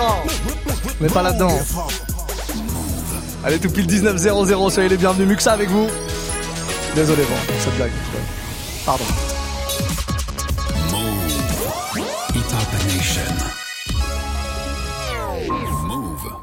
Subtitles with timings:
[0.00, 0.22] Attends,
[0.98, 1.58] on n'est pas là-dedans.
[3.44, 5.28] Allez, tout pile 19-0-0, soyez les bienvenus.
[5.28, 5.88] Muxa avec vous.
[6.94, 7.92] Désolé pour cette blague.
[8.86, 9.04] Pardon.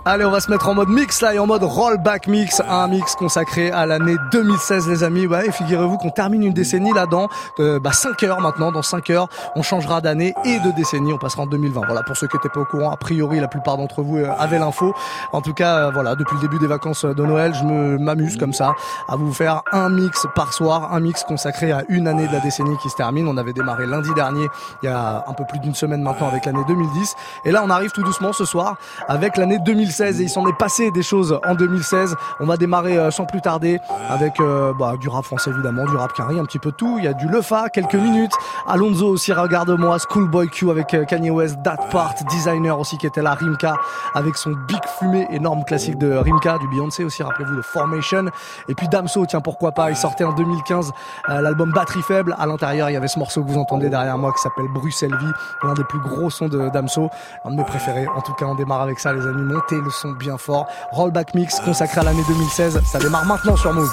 [0.09, 2.87] Allez, on va se mettre en mode mix là et en mode rollback mix, un
[2.87, 5.27] mix consacré à l'année 2016 les amis.
[5.27, 7.27] Ouais, figurez-vous qu'on termine une décennie là dans
[7.59, 11.17] euh, bah, 5 heures maintenant, dans 5 heures, on changera d'année et de décennie, on
[11.17, 11.81] passera en 2020.
[11.87, 14.31] Voilà, pour ceux qui n'étaient pas au courant, a priori la plupart d'entre vous euh,
[14.39, 14.93] avaient l'info.
[15.33, 18.37] En tout cas, euh, voilà, depuis le début des vacances de Noël, je me m'amuse
[18.37, 18.75] comme ça
[19.09, 22.39] à vous faire un mix par soir, un mix consacré à une année de la
[22.39, 23.27] décennie qui se termine.
[23.27, 24.47] On avait démarré lundi dernier,
[24.83, 27.13] il y a un peu plus d'une semaine maintenant avec l'année 2010
[27.43, 28.77] et là on arrive tout doucement ce soir
[29.09, 32.15] avec l'année 2016 et il s'en est passé des choses en 2016.
[32.39, 33.79] On va démarrer euh, sans plus tarder
[34.09, 36.97] avec euh, bah, du rap français évidemment, du rap carré, un petit peu tout.
[36.99, 38.33] Il y a du Lefa, quelques minutes.
[38.67, 39.97] Alonso aussi, regarde-moi.
[39.99, 43.75] Schoolboy Q avec euh, Kanye West, That Part, Designer aussi qui était là, Rimka
[44.13, 48.25] avec son Big Fumé, énorme classique de Rimka, du Beyoncé aussi, rappelez-vous de Formation.
[48.67, 50.91] Et puis Damso, tiens pourquoi pas, il sortait en 2015
[51.27, 52.35] l'album Batterie Faible.
[52.37, 55.15] À l'intérieur, il y avait ce morceau que vous entendez derrière moi qui s'appelle Bruxelles
[55.19, 55.31] Vie,
[55.63, 57.09] l'un des plus gros sons de Damso,
[57.45, 58.07] un de mes préférés.
[58.15, 60.67] En tout cas, on démarre avec ça les amis, montez le bien fort.
[60.91, 62.81] Rollback mix consacré à l'année 2016.
[62.85, 63.89] Ça démarre maintenant sur Move.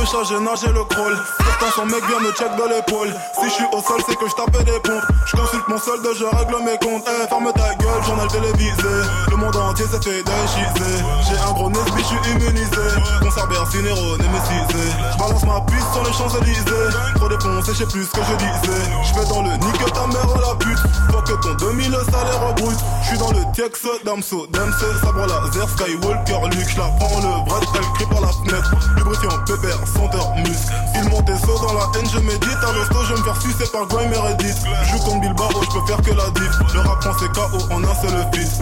[0.00, 1.16] Touche à j'ai nagé le crawl.
[1.38, 3.12] Pourtant son mec vient me check de l'épaule.
[3.34, 5.04] Si je suis au sol, c'est que je tapais des pompes.
[5.26, 7.04] Je consulte mon solde, je règle mes comptes.
[7.06, 8.94] Eh, ferme ta gueule, journal télévisé.
[9.30, 10.96] Le monde entier s'est fait déchiser.
[11.28, 12.86] J'ai un gros nez, je suis immunisé.
[13.20, 14.84] Concert Bercinero, némésisé.
[15.12, 16.88] Je balance ma piste sur les Champs-Élysées.
[17.16, 18.82] Trop défoncé, je sais plus ce que je disais.
[19.04, 20.80] Je vais dans le nique ta mère la pute.
[21.10, 22.78] Faut que ton 2000 salaire brut.
[23.02, 26.68] Je suis dans le Tex, Damso, Damso, sabre laser, Skywalker, Luke.
[26.68, 28.74] Je la prends le bras, elle crie par la fenêtre.
[28.96, 30.72] Lubrifiant pépé senteur muscle.
[30.94, 32.58] Il monte des sauts dans la haine, je médite.
[32.66, 34.56] À l'hosto, je me faire sucer par Grime Meredith.
[34.84, 36.74] Je joue comme Bilbao, je peux faire que la diff.
[36.74, 38.60] Le rap c'est KO en un seul fils.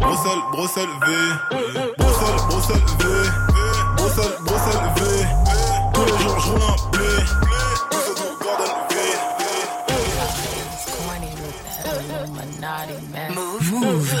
[0.00, 1.12] Bruxelles, Bruxelles V.
[1.98, 3.06] Bruxelles, Bruxelles V.
[3.96, 5.26] Bruxelles, Bruxelles V.
[5.94, 6.92] Tous les jours, je roule un.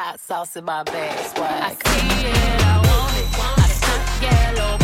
[0.00, 1.62] hot sauce in my bag, swag.
[1.62, 3.28] I see it, I want it.
[3.36, 4.79] I stunt yellow,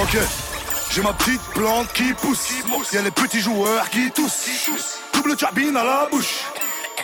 [0.00, 0.16] Ok,
[0.92, 2.52] j'ai ma petite plante qui pousse.
[2.92, 5.00] Y'a les petits joueurs qui toussent.
[5.12, 6.44] Double cabine à la bouche.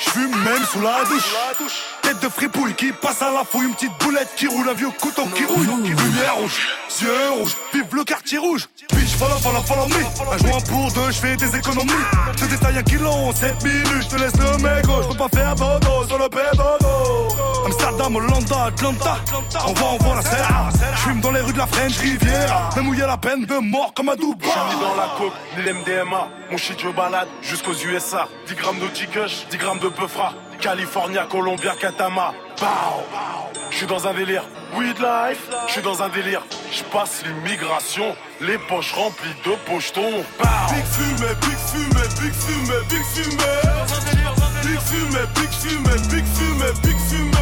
[0.01, 1.83] J'fume même sous la douche.
[2.03, 3.67] Tête de fripouille qui passe à la fouille.
[3.67, 5.67] Une petite boulette qui roule, un vieux couteau qui rouille.
[5.67, 6.69] Lumière rouge,
[7.01, 8.69] yeux rouges, vive le quartier rouge.
[8.95, 10.35] Bitch, follow, follow, follow me.
[10.35, 11.93] Un joint pour deux, j'fais des économies.
[12.39, 14.03] Je détaille un kilo en 7 minutes.
[14.03, 17.29] J'te laisse le mégot, j'peux pas faire dodo sur le pédodo.
[17.67, 19.17] Amsterdam, Hollanda, Atlanta.
[19.67, 20.69] On va, on voit la serre.
[20.97, 22.71] J'fume dans les rues de la French Riviera.
[22.77, 24.51] Même où y a la peine de mort comme à Dubaï.
[24.51, 26.29] J'suis dans la coke, l'MDMA.
[26.51, 28.29] Mon shit, je balade jusqu'aux USA.
[28.49, 30.33] 10 grammes de Kush, 10 grammes de Peufra.
[30.61, 32.33] California, Colombia, Katama.
[32.57, 33.03] Pow
[33.71, 34.45] J'suis dans un délire.
[34.77, 36.43] Weed life, j'suis dans un délire.
[36.73, 40.25] J'passe l'immigration, les poches remplies de pochetons.
[40.71, 43.63] Big fumée, big fumée, big fumée, big fumée.
[44.63, 47.35] Big fumée, big fumée, big fumée, big fumée.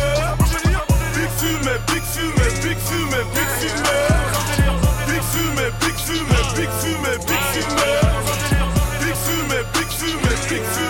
[1.14, 4.32] Big fumée, big fumée, big fumée, big fumée.
[5.06, 8.00] Big fumée, big fumée, big fumée, big fumée.
[9.00, 10.81] Big fumée, big fumée, big fumée,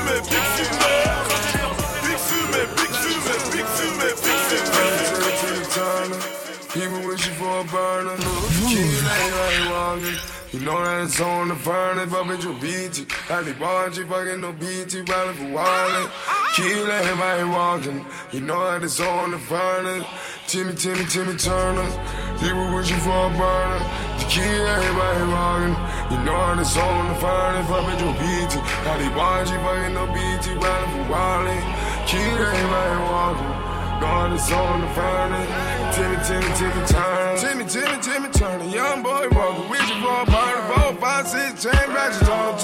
[10.00, 10.42] like.
[10.52, 13.08] You know that it's on the furnace, but bitch, you beat it.
[13.44, 16.10] They want you fucking no beat you, probably for wallet.
[16.54, 18.04] Kill everybody walking.
[18.32, 20.04] You know that it's on the furnace.
[20.46, 21.88] Timmy, Timmy, Timmy Turner.
[22.36, 23.80] People wish you for a burner.
[24.20, 25.76] To kill everybody walking.
[26.12, 28.60] You know that it's on the fire if I bet your BT.
[28.84, 31.56] How they watch you fucking no BT, riding for Wally.
[32.04, 33.61] Kid ain't walking.
[34.02, 35.94] God is on the furnace.
[35.94, 37.38] Timmy, Timmy, Timmy Turner.
[37.38, 38.64] Timmy, Timmy, Timmy Turner.
[38.64, 40.60] Young boy walking with you for a party.
[40.74, 42.58] Four, five, six, chain ratchets on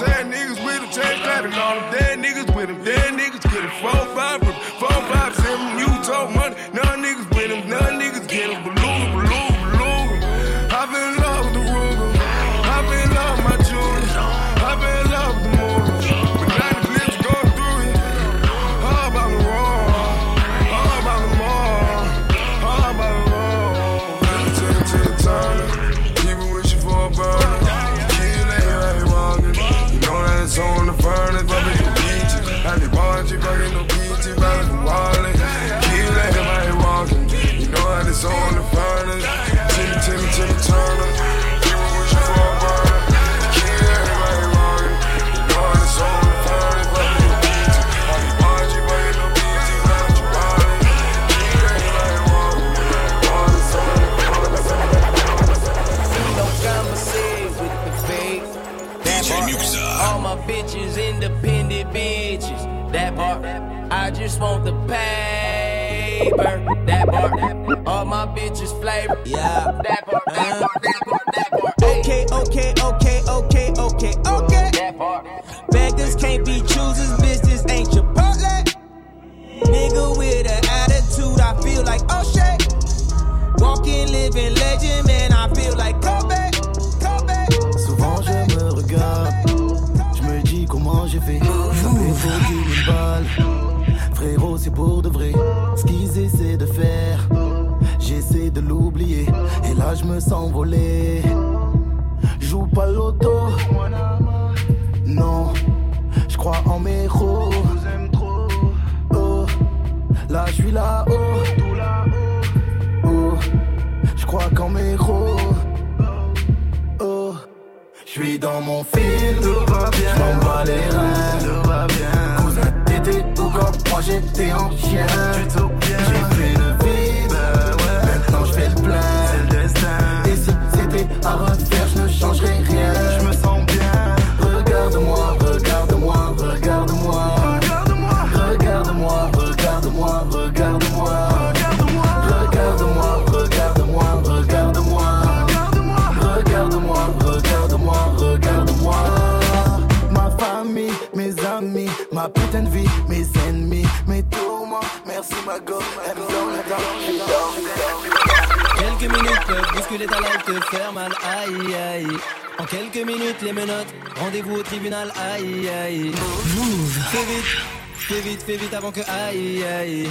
[160.53, 162.17] te faire mal, aïe aïe.
[162.57, 166.11] En quelques minutes, les menottes, rendez-vous au tribunal, aïe aïe.
[166.55, 166.99] Move.
[167.11, 167.65] Fais vite,
[167.95, 170.09] fais vite, fais vite avant que aïe aïe.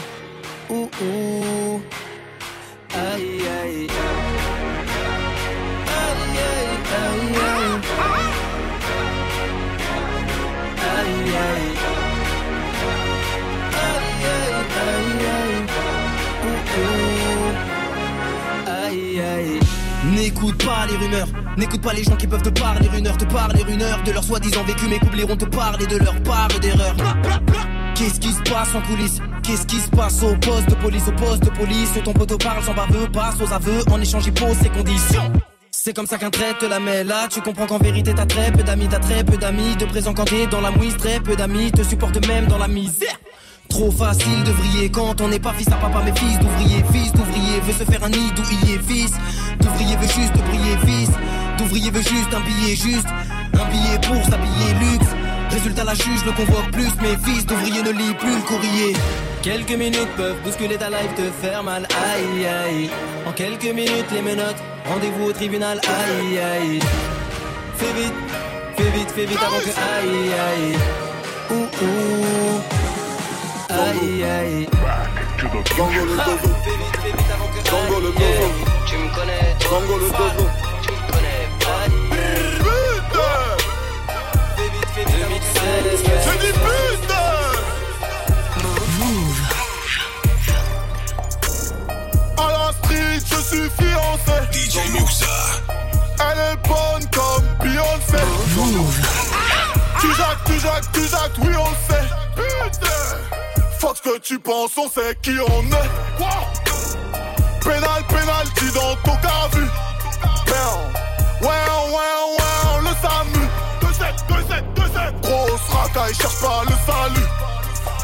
[0.71, 1.81] Ouh ouh.
[2.95, 3.87] Aïe aïe.
[3.89, 4.28] Aïe
[20.15, 23.27] N'écoute pas les rumeurs, n'écoute pas les gens qui peuvent te parler une heure, te
[23.27, 26.95] parler une heure de leur soi-disant vécu, mais qu'oublieront te parler de leur part d'erreur.
[27.95, 29.21] Qu'est-ce qui se passe en coulisses?
[29.43, 32.63] Qu'est-ce qui se passe au poste de police, au poste de police Ton poteau parle
[32.63, 35.33] sans baveux, passe aux aveux, en échange il pose ses conditions.
[35.71, 38.51] C'est comme ça qu'un trait te la met là, tu comprends qu'en vérité t'as très
[38.51, 41.37] peu d'amis, t'as très peu d'amis, de présent quand t'es dans la mouise, très peu
[41.37, 43.17] d'amis te supportent même dans la misère.
[43.69, 47.13] Trop facile de vriller quand on n'est pas fils à papa mais fils d'ouvrier, fils
[47.13, 49.13] d'ouvrier veut se faire un nid d'ouvrier, fils
[49.61, 51.11] d'ouvrier veut juste briller, fils
[51.59, 53.07] d'ouvrier veut juste un billet juste,
[53.55, 55.07] un billet pour s'habiller luxe.
[55.51, 58.97] Résultat la juge le convoque plus, mais fils d'ouvrier ne lit plus le courrier.
[59.43, 62.91] Quelques minutes peuvent bousculer ta life, te faire mal, aïe aïe.
[63.27, 66.79] En quelques minutes les menottes, rendez-vous au tribunal, aïe aïe.
[67.77, 68.15] Fais vite,
[68.77, 70.77] fais vite, fais vite avant que aïe aïe.
[71.51, 72.78] Ouh ouh.
[73.71, 74.67] Aïe aïe.
[75.77, 78.65] Tango le dozo, Fais vite, fais vite avant que Tango le aïe.
[78.87, 80.49] Tu me connais, Tango le dozo.
[80.83, 81.49] tu me connais.
[84.95, 87.29] C'est du putain
[92.37, 94.37] À la street, je suis fiancé.
[94.53, 95.27] DJ Muxa.
[96.21, 98.23] Elle est bonne comme Beyoncé.
[100.01, 102.09] Tu jacques, tu jacques, tu jacques, oui on le sait.
[102.35, 103.38] Putain
[103.79, 105.91] Fuck ce que tu penses, on sait qui on est.
[106.17, 106.29] Quoi
[107.63, 109.65] Pénal, pénalty dans ton cas vu.
[111.41, 113.47] Ouais, ouais, ouais, le SAMU.
[113.81, 117.27] 2-7, 2-7, 2-7 Grosse racaille, cherche pas le salut.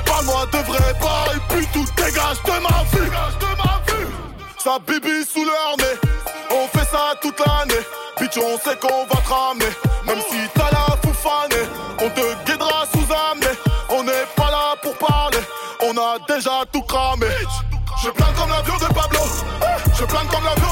[0.06, 3.10] Parle-moi de vrai pas et puis tout dégage de ma vue.
[4.62, 5.98] Sa bibi sous leur nez
[6.50, 7.82] On fait ça toute l'année.
[8.20, 9.72] Bitch on sait qu'on va te ramener.
[10.06, 11.68] Même si t'as la foufanée
[12.00, 13.63] On te guidera sous amener
[16.28, 17.26] déjà tout cramé.
[18.02, 19.20] Je plane comme l'avion de Pablo.
[19.98, 20.63] Je plane comme l'avion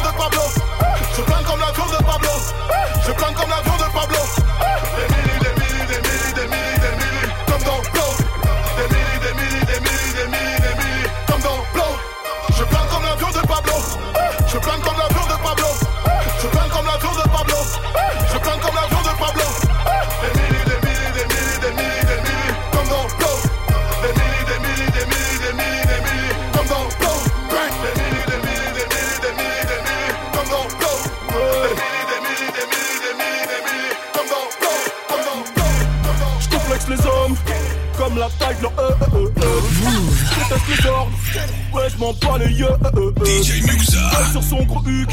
[40.53, 43.43] les ouais je m'en bats les yeux euh euh euh.
[43.43, 44.31] DJ Muxa.
[44.33, 45.09] Sur son gros huc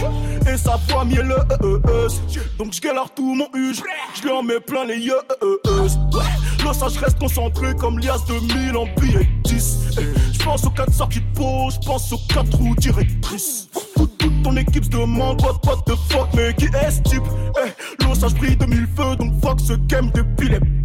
[0.51, 2.07] et sa voix mielle euh.
[2.57, 3.81] Donc je galère tout mon huge,
[4.15, 5.19] je lui en mets plein les yeux.
[6.65, 9.99] Là ça je reste concentré comme lias de mille en billets 10
[10.33, 13.69] Je pense aux 4 sorties de peau, je pense aux 4 roues directrices.
[13.95, 17.23] Toute ton équipe se demande what, what the fuck mais qui est ce type?
[17.65, 20.78] Eh, L'osage brille de mille feux donc fuck ce game d'épileptique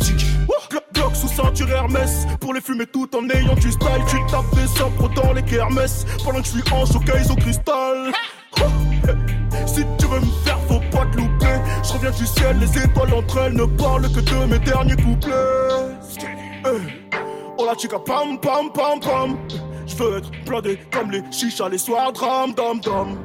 [1.15, 2.27] Sous ceinture Hermès.
[2.41, 6.05] Pour les fumer tout en ayant du style Tu tapes des sabres dans les kermesses.
[6.25, 8.13] Pendant que je suis en showcase au cristal.
[9.67, 11.57] Si tu veux me faire faut pas te louper.
[11.83, 15.33] Je reviens du ciel les étoiles entre elles Ne parlent que de mes derniers couplets.
[16.67, 17.15] Eh.
[17.57, 19.39] Oh la chica pam pam pam pam.
[19.87, 23.19] Je veux être blindé comme les chichas les soirs dram dam dam.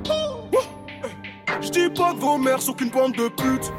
[1.62, 3.72] Je dis pas que vos mères sont qu'une bande de putes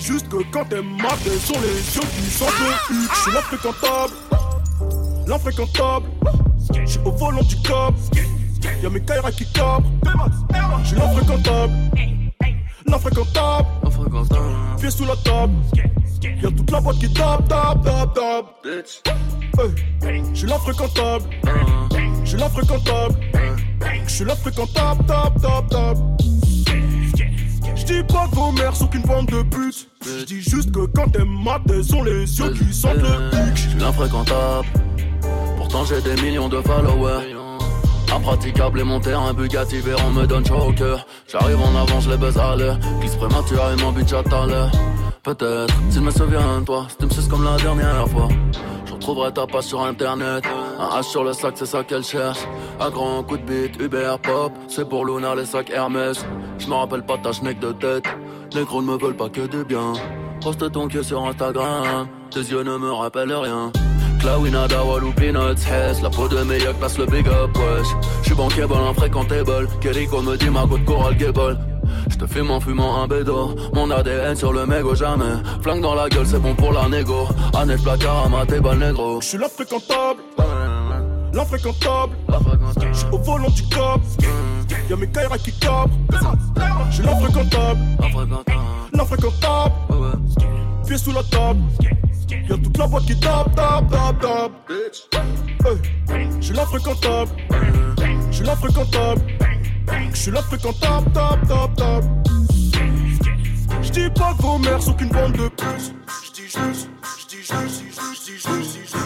[0.00, 3.10] juste que quand t'es maté sur les yeux qui sont de huc.
[3.14, 4.12] J'suis l'infréquentable,
[5.26, 6.06] l'infréquentable.
[6.86, 7.94] J'suis au volant du cop,
[8.82, 9.90] y'a mes Kaira qui cabrent.
[10.84, 11.72] J'suis l'infréquentable,
[12.86, 13.66] l'infréquentable.
[14.78, 15.52] Pieds sous la table,
[16.42, 18.66] y'a toute la boîte qui tape, tape, tape, tape.
[20.32, 21.24] J'suis l'infréquentable,
[22.24, 23.14] j'suis l'infréquentable.
[24.06, 25.96] J'suis l'infréquentable, tape, tape,
[27.84, 27.88] tape.
[27.88, 29.88] J'dis pas que vos mères sont qu'une bande de putes.
[30.02, 33.56] J'dis juste que quand t'es mat, elles sont les yeux qui sentent le pic.
[33.56, 34.66] J'suis l'infréquentable.
[35.56, 37.36] Pourtant j'ai des millions de followers.
[38.12, 42.10] Impraticable et mon terrain Bugatti on me donne chaud au cœur J'arrive en avant, je
[42.10, 44.72] les baise à l'heure Glisse prématurément, bitch à l'heure
[45.22, 48.28] Peut-être, s'il me souvient de toi, si tu me comme la dernière fois
[49.00, 50.44] Trouverai ta page sur internet.
[50.78, 52.40] Un H sur le sac, c'est ça qu'elle cherche.
[52.78, 54.52] Un grand coup de bite, Uber Pop.
[54.68, 56.24] C'est pour Luna les sacs Hermès.
[56.58, 58.04] Je me rappelle pas ta schneck de tête.
[58.52, 59.94] Les gros ne me veulent pas que du bien.
[60.42, 62.08] Poste ton queue sur Instagram.
[62.30, 63.72] Tes yeux ne me rappellent rien.
[64.20, 67.86] Clawina, Walou, Peanuts, Hess La peau de meilleur place le big up, wesh
[68.22, 71.69] J'suis bankable, infréquentable Keriko me dit ma de Coral Gable
[72.08, 73.54] je te fume en fumant un bédo.
[73.74, 75.36] Mon ADN sur le mégot, jamais.
[75.62, 77.28] Flingue dans la gueule, c'est bon pour la négo.
[77.54, 79.20] Annette placard à ma bal négro.
[79.20, 80.20] J'suis l'infréquentable.
[81.32, 82.12] L'infréquentable.
[82.92, 84.00] J'suis au volant du cop.
[84.88, 85.90] Y'a mes Kaira qui cabrent.
[86.90, 87.80] J'suis l'infréquentable.
[88.92, 89.74] L'infréquentable.
[90.86, 91.60] Pieds sous la table.
[92.48, 94.52] Y'a toute la boîte qui tape, tape, tape, tape.
[96.40, 97.30] J'suis l'infréquentable.
[98.30, 99.22] J'suis l'infréquentable.
[100.12, 102.04] Je suis là fréquentable, top, top, top.
[103.82, 105.94] Je dis pas mères sont qu'une bande de plus.
[106.24, 108.99] Je dis juste, je dis juste, je dis juste, je dis juste,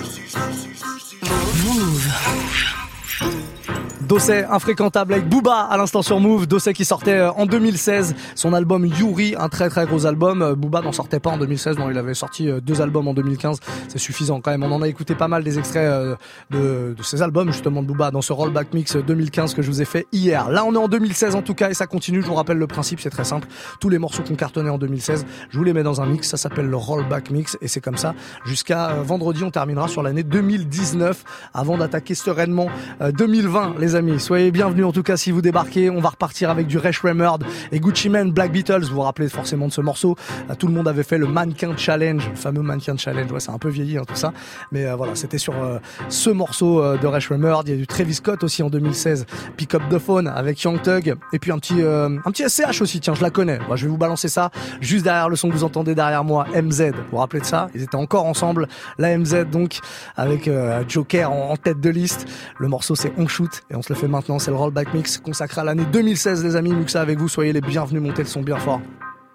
[4.09, 6.47] Dossé infréquentable avec Booba à l'instant sur Move.
[6.47, 10.43] Dossé qui sortait euh, en 2016 son album Yuri, un très très gros album.
[10.43, 13.15] Euh, Booba n'en sortait pas en 2016, non, il avait sorti euh, deux albums en
[13.15, 13.61] 2015.
[13.89, 14.63] C'est suffisant quand même.
[14.63, 16.19] On en a écouté pas mal des extraits
[16.51, 19.81] de, de ces albums justement de Booba dans ce rollback mix 2015 que je vous
[19.81, 20.51] ai fait hier.
[20.51, 22.21] Là, on est en 2016 en tout cas et ça continue.
[22.21, 23.49] Je vous rappelle le principe, c'est très simple.
[23.81, 26.29] Tous les morceaux qu'on cartonnait en 2016, je vous les mets dans un mix.
[26.29, 29.45] Ça s'appelle le rollback mix et c'est comme ça jusqu'à vendredi.
[29.45, 32.69] On terminera sur l'année 2019 avant d'attaquer sereinement
[33.01, 34.21] 2020, les amis.
[34.21, 35.91] Soyez bienvenus en tout cas si vous débarquez.
[35.91, 38.83] On va repartir avec du Resh Remerd et Gucci Mane, Black Beatles.
[38.83, 40.17] Vous vous rappelez forcément de ce morceau.
[40.51, 43.31] Euh, tout le monde avait fait le Mannequin Challenge, le fameux Mannequin Challenge.
[43.31, 44.33] Ouais, c'est un peu vieilli hein, tout ça,
[44.73, 47.69] mais euh, voilà, c'était sur euh, ce morceau de Resh Remerd.
[47.69, 50.81] Il y a du Travis Scott aussi en 2016, Pick Up the Phone avec Young
[50.83, 53.01] Thug et puis un petit un petit SCH aussi.
[53.01, 53.59] Tiens, je la connais.
[53.67, 56.47] Moi, je vais vous balancer ça juste derrière le son que vous entendez derrière moi,
[56.55, 56.91] MZ.
[56.91, 57.69] Vous vous rappelez de ça?
[57.75, 59.79] Ils étaient encore ensemble, la MZ donc
[60.17, 60.51] avec
[60.89, 62.27] Joker en, en, tête de liste.
[62.59, 65.19] Le morceau c'est On Shoot et on se le fait maintenant, c'est le rollback mix
[65.19, 68.41] consacré à l'année 2016 les amis, Muxa avec vous, soyez les bienvenus, montez le son
[68.41, 68.81] bien fort.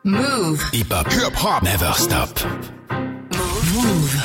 [0.04, 0.64] Move.
[0.74, 1.08] Hip hop.
[1.12, 1.62] Hip hop.
[1.62, 2.40] Never stop.
[3.74, 4.16] Move.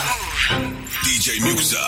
[1.02, 1.78] DJ Muxa.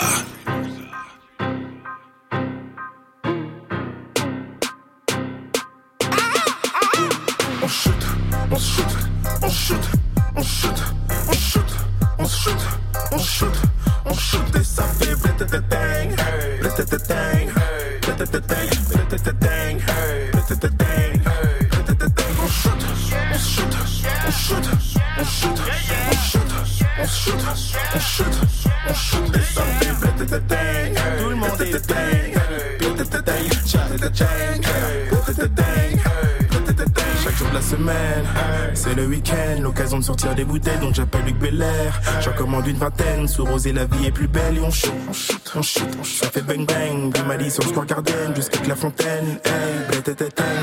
[7.62, 8.04] On shoot, on shoot,
[8.50, 9.05] on shoot,
[39.06, 42.00] week-end, l'occasion de sortir des bouteilles, donc j'appelle Luc Belair.
[42.20, 45.12] J'en commande une vingtaine, sous rosé la vie est plus belle et on shoot, on
[45.12, 48.76] shoot, on shoot, ça fait bang bang, du Mali sur le square Garden jusqu'à la
[48.76, 49.38] fontaine.
[49.44, 49.52] Hey,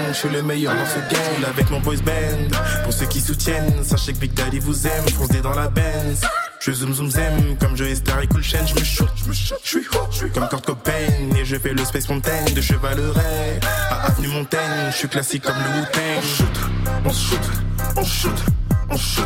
[0.09, 2.57] je suis le meilleur dans ce game avec mon voice band.
[2.83, 6.21] Pour ceux qui soutiennent, sachez que Big Daddy vous aime, foncez dans la Benz.
[6.59, 9.33] Je zoom zoom zem, comme je Star et Cool Chain, je me shoot, je me
[9.33, 12.61] shoot, je suis je suis comme Kurt Cobain, et je fais le Space Mountain de
[12.61, 13.59] Chevaleret
[13.89, 15.99] à Avenue Montaigne, je suis classique comme le Wu-Tang.
[16.17, 16.59] On shoot,
[17.05, 17.51] on shoot,
[17.95, 18.43] on shoot,
[18.89, 19.23] on shoot,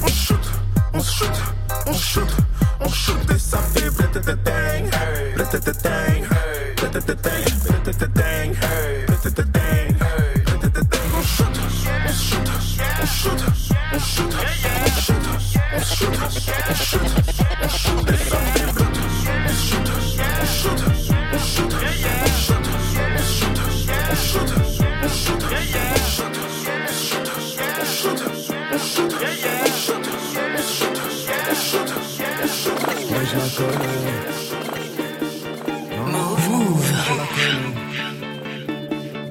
[0.00, 0.38] on shoot,
[0.92, 2.28] on shoot,
[2.80, 3.90] on shoot, et ça fait
[4.36, 4.90] bling,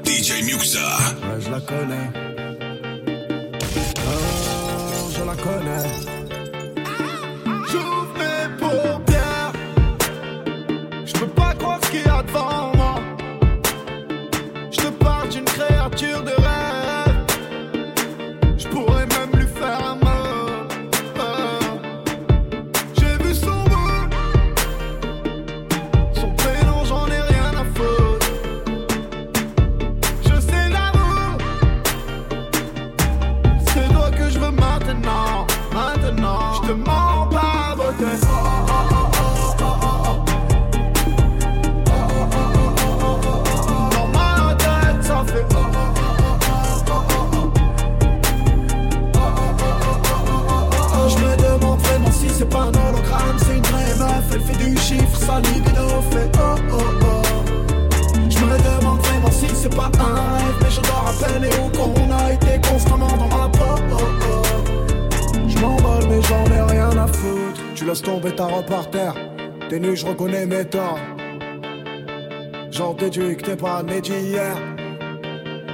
[0.03, 0.79] DJ Muxa.
[1.39, 2.09] je la connais.
[3.97, 6.12] Oh, je la connais.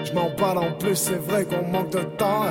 [0.06, 2.46] Je m'en parle en plus, c'est vrai qu'on manque de temps.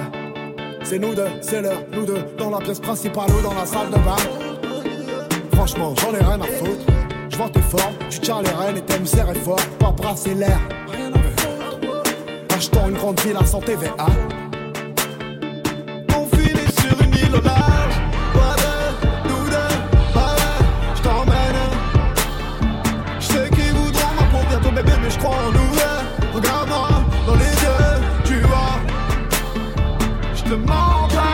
[0.83, 3.89] C'est nous deux, c'est l'heure, nous deux, dans la pièce principale ou dans la salle
[3.89, 4.17] de bain.
[5.53, 6.85] Franchement, j'en ai rien à foutre.
[7.29, 10.59] Je vois tes formes, tu tiens les rênes et t'aimes serrer fort, pas brasser l'air.
[12.57, 14.07] Achetons une grande ville à santé TVA.
[30.71, 31.28] All right.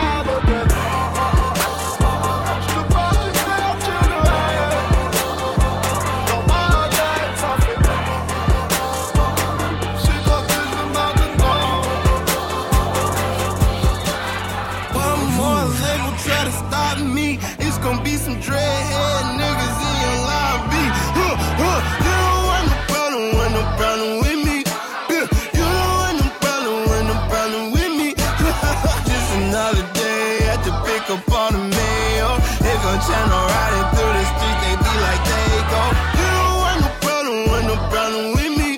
[33.07, 35.23] channel riding through the streets, they be like,
[35.71, 35.81] go.
[36.17, 38.69] You don't want no problem, want no problem with me.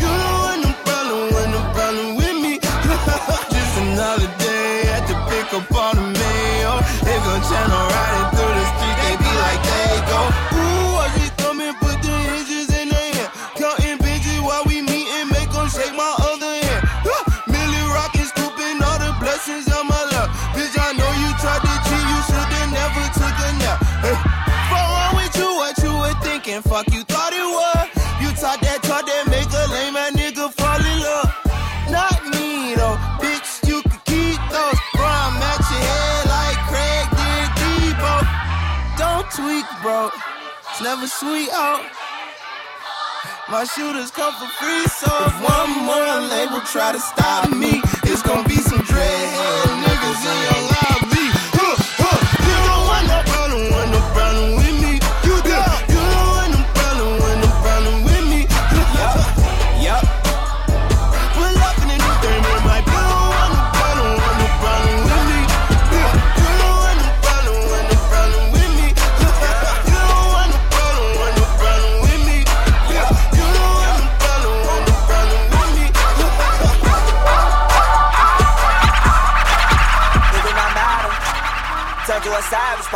[0.00, 2.52] You don't want no problem, want no problem with me.
[3.54, 5.16] Just another day at the
[5.76, 6.74] on the mail.
[7.04, 8.15] They gon' channel riding.
[41.32, 41.82] we out.
[41.82, 41.90] Oh.
[43.50, 48.22] My shooters come for free, so if one more label try to stop me, it's
[48.22, 49.75] gonna be some dread.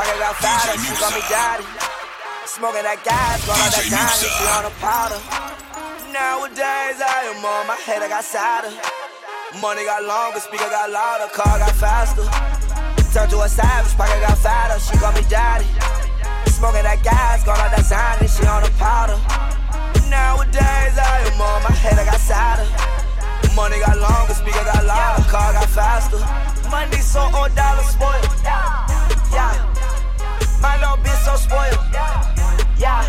[0.01, 1.65] Fucking outside, she call me daddy.
[2.49, 5.21] Smoking that gas, all that gas, she on a powder.
[6.09, 8.73] Nowadays, I am on my head, I got sadder.
[9.61, 12.25] Money got longer, speaker got louder, car got faster.
[13.13, 15.69] Turned to a savage, pocket got fatter, she call me daddy.
[16.49, 19.21] Smoking that gas, gone out that sign, she on a powder.
[20.09, 22.65] Nowadays, I am on my head, I got sadder.
[23.53, 26.25] Money got longer, speaker got louder, car got faster.
[26.73, 28.25] Money so old, dollar spoiled.
[29.37, 29.70] Yeah.
[30.61, 31.81] My little bitch so spoiled.
[32.79, 33.05] Yeah,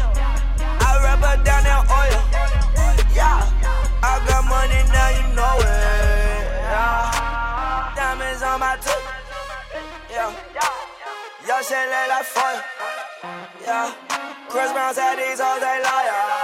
[0.79, 2.21] I rub her down in oil.
[3.13, 3.43] Yeah,
[4.03, 5.67] I got money now, you know it.
[6.71, 7.93] Yeah.
[7.95, 9.05] Diamonds on my tooth.
[10.09, 10.31] Yeah,
[11.47, 12.63] y'all shit lit like fire.
[13.63, 13.93] Yeah,
[14.49, 16.40] Chris Brown said these hoes, ain't liar.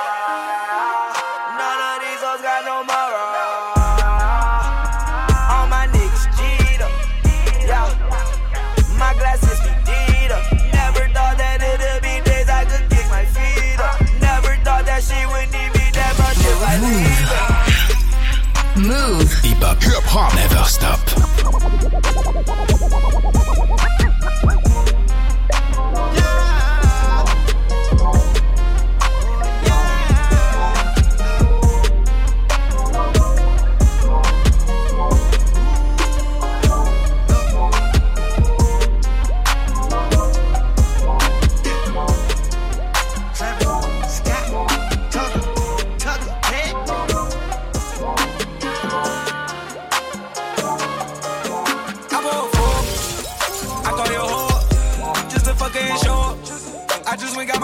[19.81, 20.33] Hip Hop.
[20.35, 22.76] Never Stop.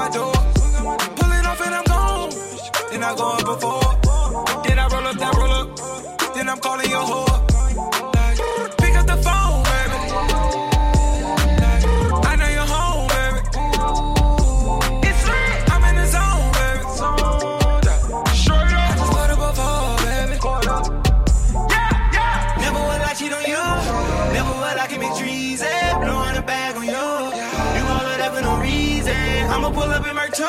[0.04, 0.34] my door.
[1.18, 2.30] Pull it off and I'm gone.
[2.92, 4.64] Then I go up before.
[4.64, 6.36] Then I roll up then roll up.
[6.36, 7.43] Then I'm calling your whore.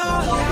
[0.07, 0.44] 아 예.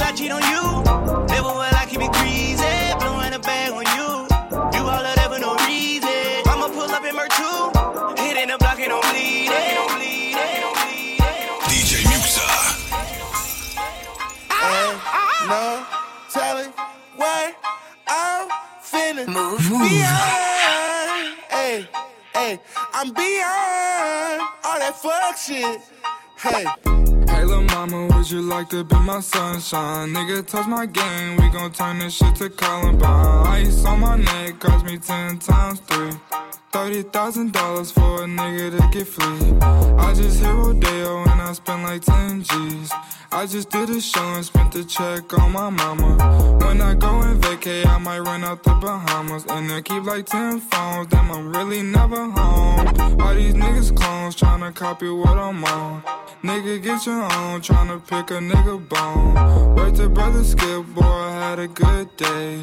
[0.00, 0.77] I cheat on you.
[28.72, 30.12] like to be my sunshine.
[30.12, 33.46] Nigga, touch my game, we gon' turn this shit to Columbine.
[33.46, 36.12] Ice on my neck, cost me ten times three.
[36.72, 39.58] $30,000 for a nigga to get free.
[39.98, 42.92] I just hit Rodeo and I spent like 10 G's.
[43.32, 46.58] I just did a show and spent the check on my mama.
[46.64, 49.44] When I go and vacay, I might run out the Bahamas.
[49.48, 52.86] And I keep like 10 phones, damn, I'm really never home.
[53.20, 56.02] All these niggas clones tryna copy what I'm on.
[56.42, 59.74] Nigga, get your own, tryna pick a nigga bone.
[59.74, 62.62] Wait to brother Skip, boy, I had a good day.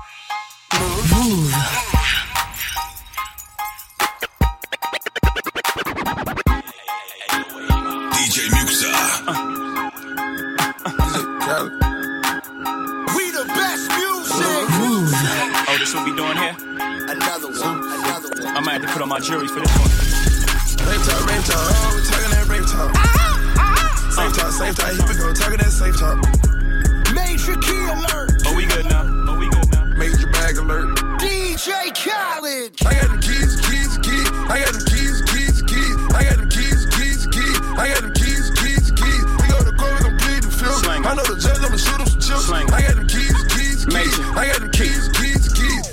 [16.05, 16.55] This what we doing here?
[17.09, 18.55] Another one, another one.
[18.55, 19.89] I might have to put on my jury for this one.
[20.87, 22.89] Rape talk, rape talk, oh, we talking that rape talk.
[24.11, 26.17] Safe talk, safe talk, here we go, talking that safe talk.
[27.13, 28.41] Major key alert.
[28.47, 29.05] Oh, we good now.
[29.27, 29.85] Oh, we good now.
[29.97, 30.97] Major bag alert.
[31.19, 32.73] DJ Khaled.
[32.85, 34.29] I got the keys, keys, keys.
[34.49, 35.97] I got the keys, keys, keys.
[36.15, 37.57] I got the keys, keys, keys.
[37.77, 39.23] I got the keys, keys, keys.
[39.37, 40.81] We go to court, we gon' plead the film.
[41.05, 42.49] I know the judge, I'ma shoot him some chips.
[42.49, 43.93] I got the keys, keys, keys.
[43.93, 44.23] Major.
[44.33, 45.00] I got the keys, keys, keys.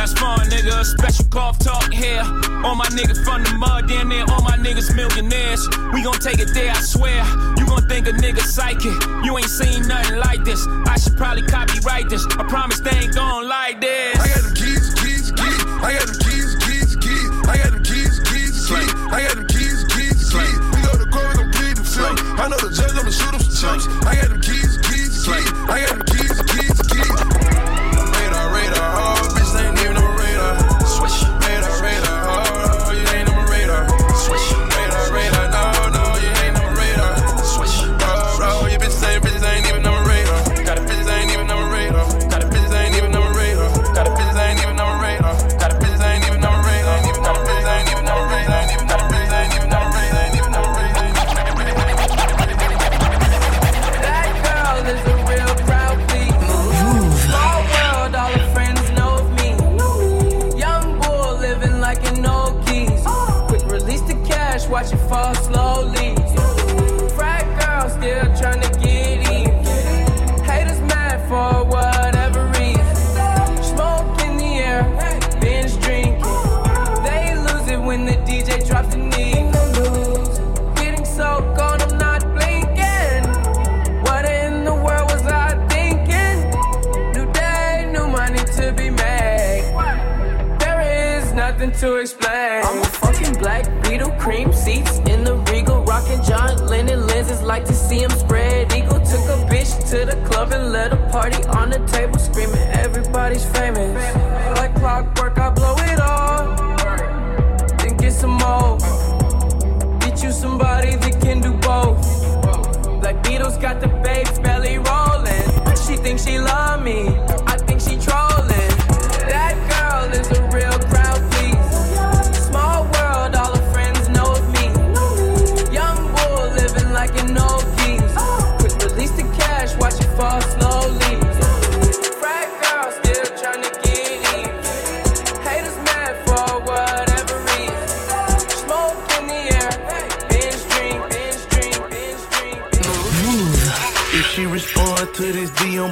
[0.00, 0.82] That's fun, nigga.
[0.82, 2.24] Special cough talk here.
[2.64, 5.68] All my niggas from the mud, damn near all my niggas millionaires.
[5.92, 7.20] We gon' take it there, I swear.
[7.60, 8.96] You gon' think a nigga psychic.
[9.22, 10.66] You ain't seen nothing like this.
[10.88, 12.24] I should probably copyright this.
[12.40, 14.16] I promise they ain't gon' like this.
[14.16, 15.62] I got them keys, keys, keys.
[15.84, 17.28] I got them keys, keys, keys.
[17.44, 18.92] I got them keys, keys, keys.
[19.12, 20.56] I got them keys, keys, keys.
[20.72, 22.16] We go to court, we gon' plead the film.
[22.40, 23.84] I know the judge, I'ma shoot him some chips.
[24.08, 24.59] I got them keys,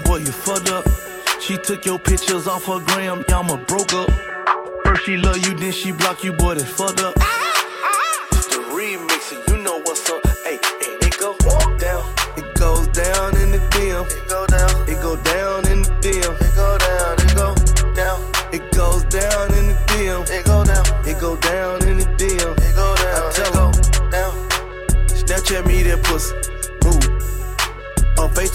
[0.05, 0.85] boy, you fucked up.
[1.41, 4.11] She took your pictures off her gram, y'all broke up.
[4.85, 7.38] First she love you, then she block you, boy, that's fucked up.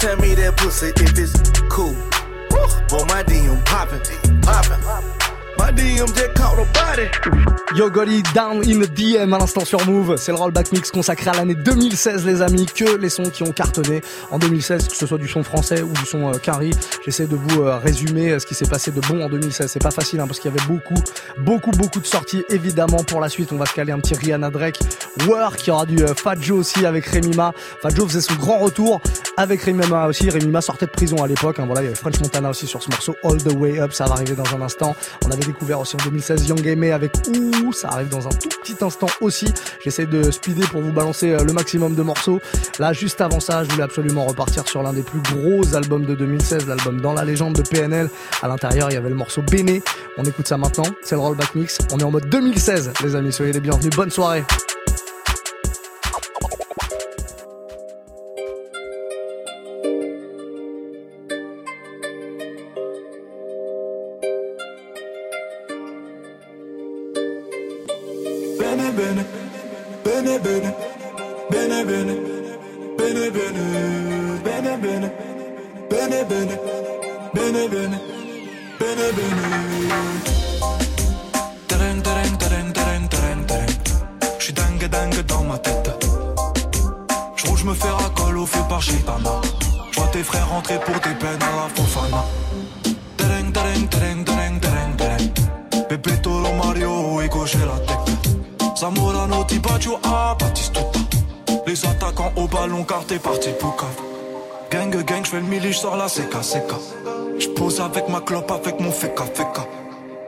[0.04, 1.94] FaceTime me that pussy if it's cool.
[2.90, 4.02] Boy, my DM poppin',
[4.42, 5.23] poppin'.
[7.76, 11.32] Yo Golly Down in the DM à l'instant sur Move, c'est le rollback mix consacré
[11.32, 15.08] à l'année 2016 les amis, que les sons qui ont cartonné en 2016, que ce
[15.08, 16.70] soit du son français ou du son euh,
[17.04, 19.72] J'essaie de vous euh, résumer euh, ce qui s'est passé de bon en 2016.
[19.72, 21.02] C'est pas facile hein, parce qu'il y avait beaucoup,
[21.40, 22.46] beaucoup, beaucoup de sorties.
[22.50, 24.80] Évidemment pour la suite, on va se caler un petit Rihanna Drake,
[25.28, 26.14] War qui aura du euh,
[26.52, 27.54] aussi avec Remima.
[27.82, 29.02] Fat faisait son grand retour
[29.36, 30.30] avec Remima aussi.
[30.30, 31.60] Remima sortait de prison à l'époque.
[31.60, 33.94] Hein, voilà, il y avait French Montana aussi sur ce morceau All the Way Up.
[33.94, 34.96] Ça va arriver dans un instant.
[35.26, 38.50] On avait découvert aussi en 2016 Young Game avec Ouh, ça arrive dans un tout
[38.50, 39.54] petit instant aussi.
[39.84, 42.42] J'essaie de speeder pour vous balancer euh, le maximum de morceaux.
[42.80, 46.16] Là, juste avant ça, je voulais absolument repartir sur l'un des plus gros albums de
[46.16, 48.10] 2016, l'album Dans la légende de PNL.
[48.42, 49.82] À l'intérieur, il y avait le morceau Béné.
[50.18, 50.86] On écoute ça maintenant.
[51.02, 51.78] C'est le rollback mix.
[51.92, 53.32] On est en mode 2016, les amis.
[53.32, 53.92] Soyez les bienvenus.
[53.96, 54.44] Bonne soirée.
[107.40, 109.66] Je pose avec ma clope, avec mon feka feka.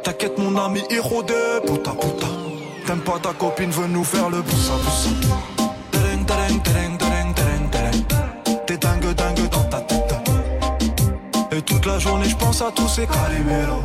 [0.04, 2.45] T'inquiète mon ami héros de puta puta.
[2.86, 5.10] T'aimes pas ta copine, veut nous faire le boussa boussa.
[8.68, 10.14] T'es dingue dingue dans ta tête.
[11.52, 13.82] Et toute la journée je pense à tous ces caliméros.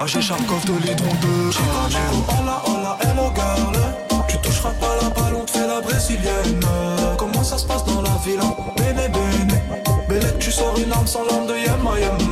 [0.00, 2.24] Ah j'ai coffre de l'hydron de Chicago.
[2.28, 3.78] Hola hola hello girl.
[4.26, 6.66] Tu toucheras pas la balle, on te fait la brésilienne.
[7.16, 8.40] Comment ça se passe dans la ville?
[8.76, 9.60] Bene bene.
[10.08, 12.31] Belle tu sors une arme sans l'âme de Yama Yama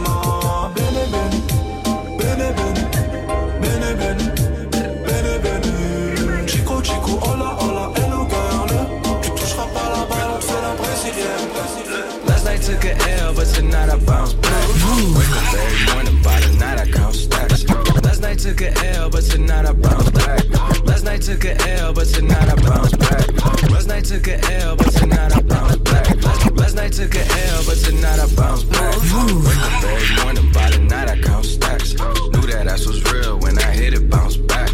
[12.71, 14.69] took a L, but tonight I bounce back
[15.17, 17.69] Wake up every morning, by the night I count stacks
[18.05, 21.93] Last night took a L, but tonight I bounce back Last night took a L,
[21.93, 23.27] but tonight I bounce back
[23.71, 26.11] Last night took a L, but tonight I bounce back
[26.57, 28.95] Last night took a L, but tonight I bounce back.
[28.95, 31.95] Wake up every morning, by the night I count stacks.
[31.95, 34.71] Knew that ass was real when I hit it, bounce back.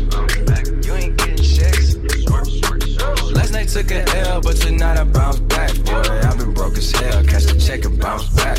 [3.76, 5.74] Took a L, but tonight I bounce back.
[5.84, 8.56] Boy, I've been broke as hell, catch the check and bounce back.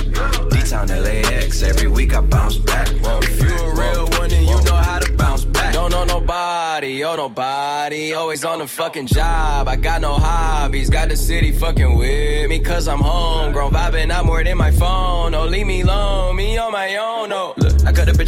[0.52, 2.88] D-Town LAX, every week I bounce back.
[2.88, 5.74] If you a real one, then you know how to bounce back.
[5.74, 9.68] Don't know nobody, oh nobody, always on the fucking job.
[9.68, 13.54] I got no hobbies, got the city fucking with me, cause I'm home.
[13.54, 15.34] Grown vibing, I'm more than my phone.
[15.34, 17.17] Oh, leave me alone, me on my own,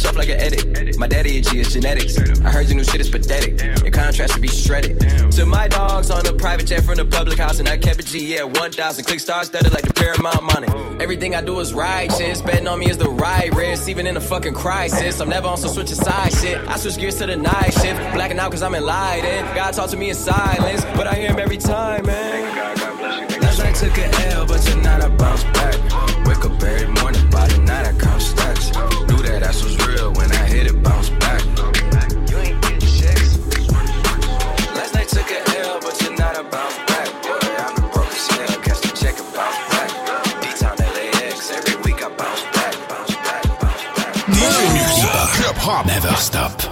[0.00, 0.98] bitch like an edit.
[0.98, 2.18] My daddy a G is genetics.
[2.40, 3.60] I heard your new shit is pathetic.
[3.82, 5.00] Your contrast should be shredded.
[5.32, 8.02] To my dogs on a private jet from the public house, and I kept a
[8.02, 9.04] G, yeah, 1,000.
[9.04, 10.68] Click stars studded like the Paramount money.
[11.02, 12.42] Everything I do is righteous.
[12.42, 15.20] Betting on me is the right risk, even in a fucking crisis.
[15.20, 16.58] I'm never on some switching side shit.
[16.68, 17.98] I switch gears to the night shift.
[18.12, 19.46] Blacking out cause I'm enlightened.
[19.54, 22.70] God talk to me in silence, but I hear him every time, man.
[23.40, 25.74] Last night took an L, but tonight I bounce back.
[26.26, 28.70] Wake up every morning, by the night I count stacks.
[29.30, 31.40] Knew that ass was real when I hit it, bounce back.
[32.30, 33.38] You ain't getting checks.
[34.74, 37.08] Last night took an L, but tonight I bounce back.
[37.22, 39.90] Boy, I've been broke as hell, catch the check and bounce back.
[40.42, 44.14] D-Town LAX, every week I bounce back, bounce back, bounce back.
[44.34, 46.70] DJ Muxa, hip hop, never stop.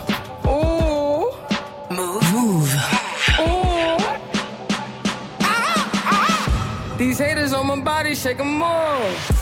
[7.98, 9.38] body, shake them off.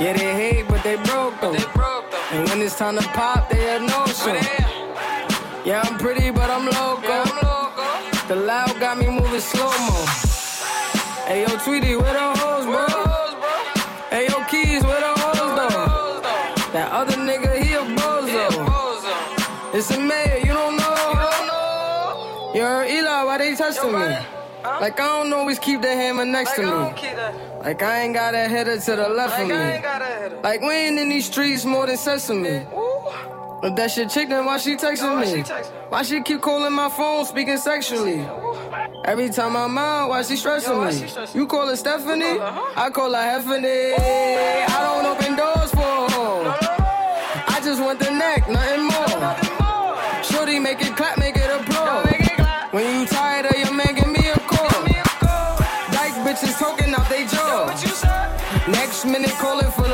[0.00, 1.52] Yeah, they hate, but they broke though.
[2.32, 4.32] And when it's time to pop, they have no show.
[4.32, 7.24] Oh, yeah, I'm pretty, but I'm loco.
[8.28, 10.04] The loud got me moving slow mo.
[11.26, 12.86] Hey, yo, Tweety, where the hoes, bro?
[14.08, 16.72] Hey, yo, Keys, where the hoes, though?
[16.72, 19.74] That other nigga, he a bozo.
[19.74, 22.52] It's a mayor, you don't know.
[22.54, 24.16] Yo, Eli, why they touching me?
[24.64, 26.68] Like I don't always keep the hammer next to me.
[27.62, 30.38] Like I ain't got a header to the left of me.
[30.42, 32.66] Like we ain't in these streets more than sesame.
[33.62, 35.42] But that shit chick, then why she texting me?
[35.90, 38.26] Why she keep calling my phone, speaking sexually?
[39.04, 41.38] Every time I'm out, why she stressing me?
[41.38, 42.40] You call her Stephanie?
[42.40, 43.94] I call her Heffany.
[43.98, 46.56] I don't open doors for her.
[47.48, 48.79] I just want the neck, nothing
[59.02, 59.89] Next minute, calling for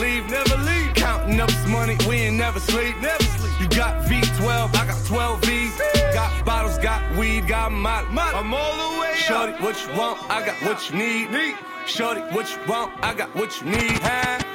[0.00, 0.94] leave, never leave.
[0.94, 3.52] Counting up this money, we ain't never sleep, never sleep.
[3.60, 5.80] You got V12, I got 12 V's.
[6.14, 8.06] Got bottles, got weed, got molly.
[8.10, 9.16] I'm all the way up.
[9.16, 11.56] Shorty, what you want, I got what you need.
[11.86, 14.00] Shorty, what you want, I got what you need.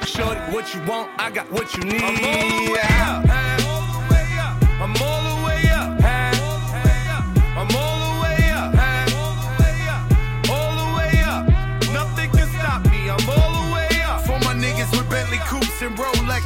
[0.06, 2.02] Shorty, what you want, I got what you need.
[2.02, 3.28] I'm all the way up.
[3.28, 3.61] I'm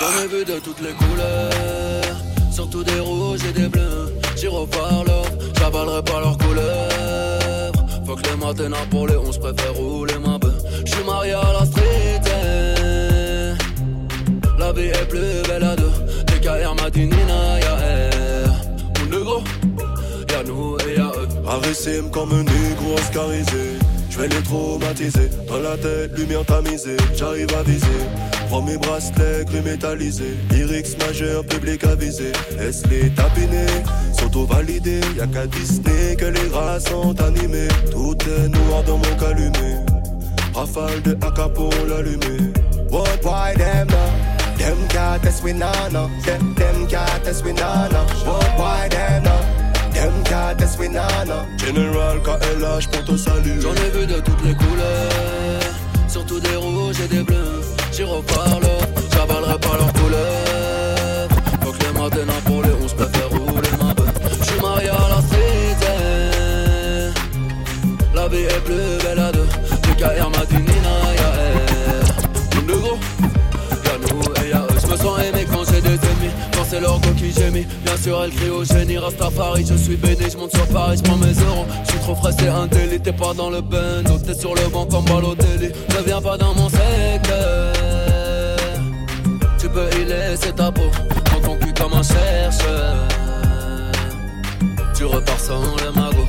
[0.00, 2.16] J'en ai vu de toutes les couleurs,
[2.52, 4.12] surtout des rouges et des bleus.
[4.36, 7.72] J'y repars l'offre, j'avalerai pas leurs couleurs.
[8.06, 10.54] Faut que les matins pour les 11 préfère rouler ma bœuf.
[10.84, 12.20] J'suis marié à la street.
[12.26, 13.54] eh.
[14.58, 15.90] La vie est plus belle à deux.
[16.26, 17.74] DKR m'a dit Nina, y'a
[18.46, 18.54] R.
[19.00, 19.42] Mon négro,
[20.30, 21.28] y'a nous et y'a eux.
[21.46, 23.78] Arrêtez-moi comme un négro oscarisé.
[24.10, 25.30] Je vais les traumatiser.
[25.48, 26.96] Dans la tête, lumière tamisée.
[27.16, 27.86] J'arrive à viser.
[28.48, 30.36] Prends mes bracelets gris métallisés.
[30.50, 32.32] Lyrics majeur, public avisé.
[32.58, 33.66] Laisse-les tapiner.
[34.12, 35.00] S'auto-valider?
[35.16, 37.68] Y'a qu'à Disney que les rats sont animés.
[37.90, 39.76] Tout est noir dans mon calumet.
[40.54, 42.52] Rafale de AK pour l'allumer.
[42.90, 43.88] What why them?
[44.56, 46.08] Them can't test we nah no.
[46.24, 48.04] Them them can't test we nah no.
[48.24, 49.18] What why them
[50.78, 51.44] we nah no.
[51.58, 53.60] Général KLH pour te saluer.
[53.60, 55.74] J'en ai vu de toutes les couleurs,
[56.08, 57.67] surtout des rouges et des bleus.
[57.98, 61.28] J'y repars l'offre, j'avalerai pas leurs couleurs.
[61.62, 64.12] Faut que les matins pour les 11 préfère rouler ma bœuf.
[64.40, 65.20] J'suis marié à la
[65.82, 67.10] eh.
[68.14, 69.48] La vie est plus belle à deux.
[69.82, 72.06] DKR m'a dit Nina, y'a R.
[72.54, 72.98] Mon négro,
[73.84, 74.78] y'a nous et y'a eux.
[74.80, 76.32] J'me sens aimé quand j'ai des ennemis.
[76.52, 77.66] Quand c'est leur go qui gémit.
[77.84, 78.98] Bien sûr, elle crie au génie.
[78.98, 80.30] Rastafari, je suis béni.
[80.30, 81.66] J'monte sur Paris, j'prends mes euros.
[81.84, 83.00] J'suis trop frais, c'est un délit.
[83.00, 84.18] T'es pas dans le bendo.
[84.24, 85.72] T'es sur le banc comme Balotelli.
[85.96, 87.87] Ne viens pas dans mon secteur.
[89.98, 90.90] Y laisser ta peau.
[91.24, 93.08] Prends ton cul comme un chercheur.
[94.94, 96.26] Tu repars sans le magot.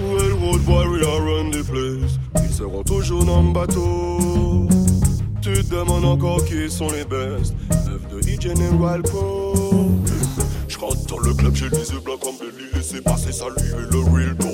[0.00, 2.18] Railroad warrior run the place?
[2.44, 4.68] Ils seront toujours dans le bateau.
[5.42, 7.54] Tu te demandes encore qui sont les best.
[7.70, 9.54] Rêve de E-General Pro.
[10.68, 12.68] Je rentre dans le club, j'ai les yeux blancs comme Belly.
[12.74, 14.47] Laissez passer saluer le real tone.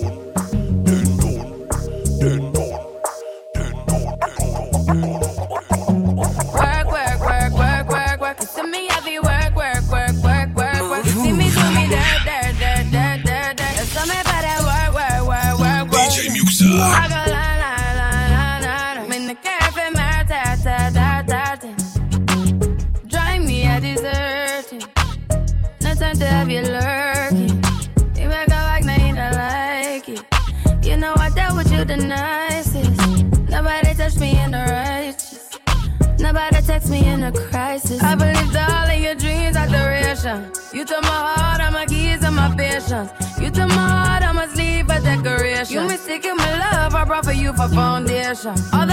[48.44, 48.83] Jackson.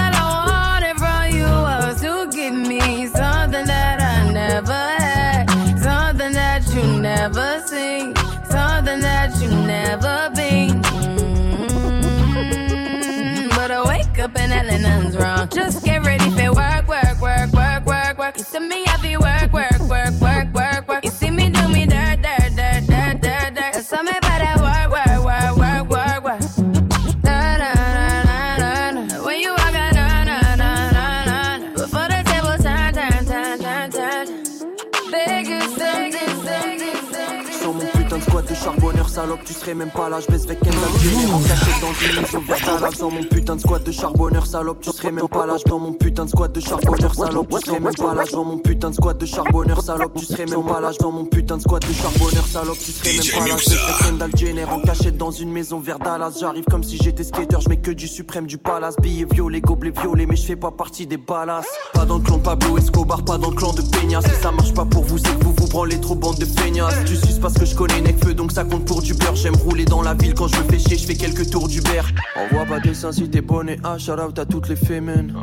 [39.62, 43.12] serai même pas là, je baisse avec un dans une mise ouverte à l'avant.
[43.12, 46.30] Mon putain de squad de charbonneur salope, serais même pas là, dans mon putain de
[46.30, 49.26] squat de charbonneur salope, tu serais même pas là, dans mon putain de squat de
[49.26, 52.78] charbonneur salope, tu serais même pas là, dans mon putain de squat de charbonneur salope,
[52.78, 56.38] tu serais même pas là, je Kendall Jenner en cachette dans une maison vers Dallas,
[56.40, 59.92] j'arrive comme si j'étais skater, je mets que du suprême du palace, billets violets, gobelets
[59.92, 61.66] violets, mais je fais pas partie des balas.
[61.94, 64.52] Pas dans le clan de Pablo Escobar, pas dans le clan de Peña, si ça
[64.52, 66.96] marche pas pour vous, c'est que vous vous branlez trop bande de feignasses.
[67.06, 69.36] Tu suces parce que je connais Necfeu, donc ça compte pour du beurre.
[69.36, 72.02] J'aime rouler dans la ville quand je me fais chier, je fais quelques tours d'Uber.
[72.36, 75.34] Envoie pas des seins si t'es bonnet, ah, shout out à toutes les fémènes.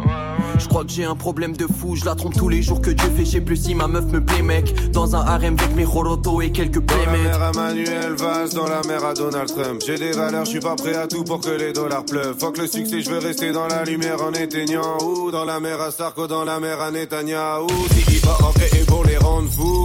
[0.59, 2.91] Je crois que j'ai un problème de fou, je la trompe tous les jours que
[2.91, 4.91] Dieu fait, je sais plus si ma meuf me plaît, mec.
[4.93, 7.23] Dans un harem avec mes rorotos et quelques Dans la playmates.
[7.23, 9.81] mer à Manuel Valls, dans la mer à Donald Trump.
[9.87, 12.37] J'ai des valeurs, je suis pas prêt à tout pour que les dollars pleuvent.
[12.39, 14.99] Fuck le succès, je veux rester dans la lumière en éteignant.
[15.03, 17.69] Ou dans la mer à Sarko, dans la mer à Netanyahou.
[17.93, 19.85] Si il va rentrer et pour les rendre fous.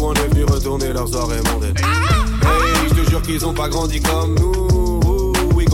[0.00, 1.76] On est venu retourner leurs soirées mondaines.
[1.76, 4.77] Hey, je te jure qu'ils ont pas grandi comme nous.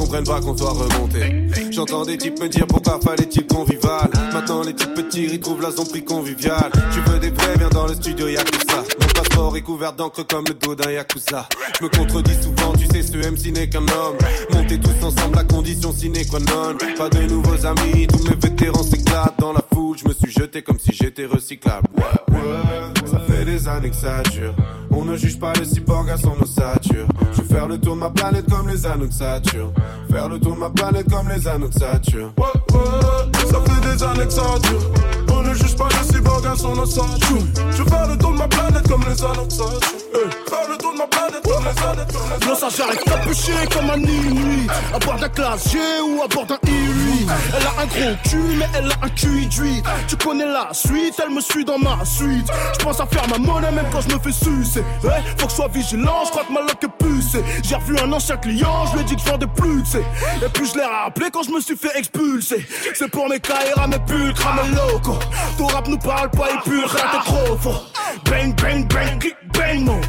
[0.05, 1.49] Comprennent pas qu'on soit remonté.
[1.71, 4.11] J'entends des types me dire pourquoi fallait-il convivial.
[4.35, 6.71] Maintenant les types petits ils trouvent la prix convivial.
[6.93, 8.85] Tu veux des vrais, viens dans le studio, y'a que ça.
[9.01, 11.49] Mon passeport est couvert d'encre comme le dos d'un yakuza.
[11.79, 14.19] Je me contredis souvent, tu sais, ce MC n'est qu'un homme.
[14.53, 16.77] Montez tous ensemble, la condition sine qua non.
[16.99, 19.97] Pas de nouveaux amis, tous mes vétérans s'éclatent dans la foule.
[19.97, 21.89] Je me suis jeté comme si j'étais recyclable.
[23.45, 24.55] Des années que ça dure.
[24.91, 27.07] On ne juge pas les cyborgs à son ossature.
[27.33, 29.11] Je vais faire le tour de ma planète comme les anneaux.
[29.11, 31.67] Faire le tour de ma planète comme les anneaux.
[31.67, 34.91] Ouais, ouais, ça fait des années que ça dure.
[35.33, 37.39] On ne juge pas les cyborgs à son ossature.
[37.71, 39.49] Je vais faire le tour de ma planète comme les anneaux.
[40.15, 42.05] Hey, faire le tour de ma planète comme les anneaux
[42.41, 46.29] de Non, ça j'arrête capuché comme un nuit À bord d'un classe G ou à
[46.29, 47.27] bord d'un I8
[47.57, 49.49] Elle a un gros cul mais elle a un QI
[50.07, 52.47] Tu connais la suite, elle me suit dans ma suite
[52.79, 54.85] Je pense à faire ma monnaie même quand je me fais sucer.
[55.39, 58.37] Faut que je sois vigilant, je crois que ma loque est J'ai revu un ancien
[58.37, 60.05] client, je lui ai dit que je vendais plus sais.
[60.45, 62.67] Et puis je l'ai rappelé quand je me suis fait expulser.
[62.95, 65.19] C'est pour mes KRA, mes pulcres, mes locaux.
[65.59, 67.81] Ton rap nous parle pas, il pue, rien t'es trop faux
[68.25, 70.01] Bang, bang, bang, click, bang, mon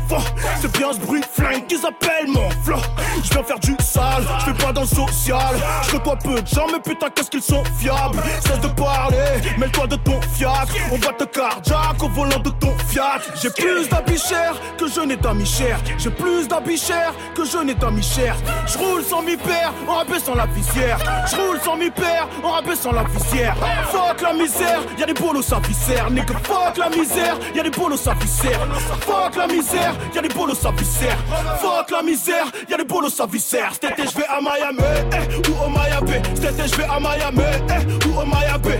[0.61, 2.79] C'est bien ce bruit flingue qu'ils appellent mon flow.
[3.23, 5.55] Je viens faire du sale, je fais pas dans le social.
[5.83, 8.17] Je côtoie peu de gens, mais putain qu'est-ce qu'ils sont fiables.
[8.41, 12.75] Cesse de parler, mêle-toi de ton fiacre On va te cardiaque au volant de ton
[12.87, 13.19] fiat.
[13.41, 15.79] J'ai plus d'habits chers que je n'ai d'amis chers.
[15.97, 18.37] J'ai plus d'habits chers que je n'ai d'amis chers.
[18.67, 20.97] Je roule sans mi père en rabaissant la visière.
[21.29, 23.55] Je roule sans mi père en rabaissant la visière.
[23.91, 26.09] Fuck la misère, y'a des bolos à viscère.
[26.11, 28.59] Nigga fuck la misère, y'a des bolos à viscère.
[29.01, 31.17] Fuck la misère, y'a des bolos ça viscère.
[31.59, 33.71] Fuck la misère, y'a des bolos ça viscère.
[33.73, 34.81] Cet été je vais à Miami,
[35.11, 36.21] eh, ou au Mayabé.
[36.35, 38.79] Cet été je vais à Miami, eh, ou au Mayabé.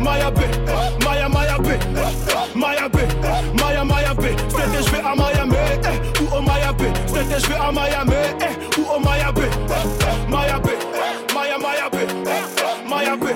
[0.00, 0.46] Mayabé,
[1.04, 1.78] Maya Mayabé.
[2.54, 3.02] Mayabé,
[3.60, 4.36] Maya Mayabé.
[4.48, 6.86] Cet été je vais à Miami, eh, ou au Mayabé.
[7.06, 9.42] Cet été je vais à Miami, eh, ou au Mayabé.
[10.28, 10.72] Mayabé,
[11.34, 12.06] Maya Mayabé.
[12.88, 13.32] Mayabé,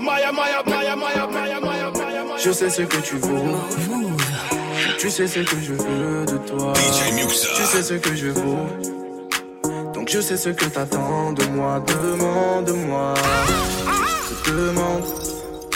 [0.00, 2.36] Maya Maya Maya Maya Maya Maya Maya.
[2.38, 4.65] Je sais ce que tu veux.
[4.98, 6.72] Tu sais ce que je veux de toi.
[6.74, 8.66] Tu sais ce que je vaux.
[9.94, 11.82] Donc je sais ce que t'attends de moi.
[11.86, 13.14] Demande-moi.
[14.28, 15.04] Juste demande.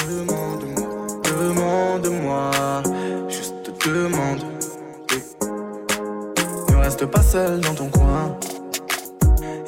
[0.09, 1.07] Demande-moi.
[1.25, 2.51] Demande-moi.
[3.29, 4.41] Juste demande.
[6.71, 8.37] Ne reste pas seul dans ton coin.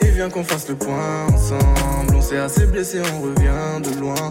[0.01, 2.15] Et viens qu'on fasse le point ensemble.
[2.15, 4.31] On s'est assez blessé, on revient de loin.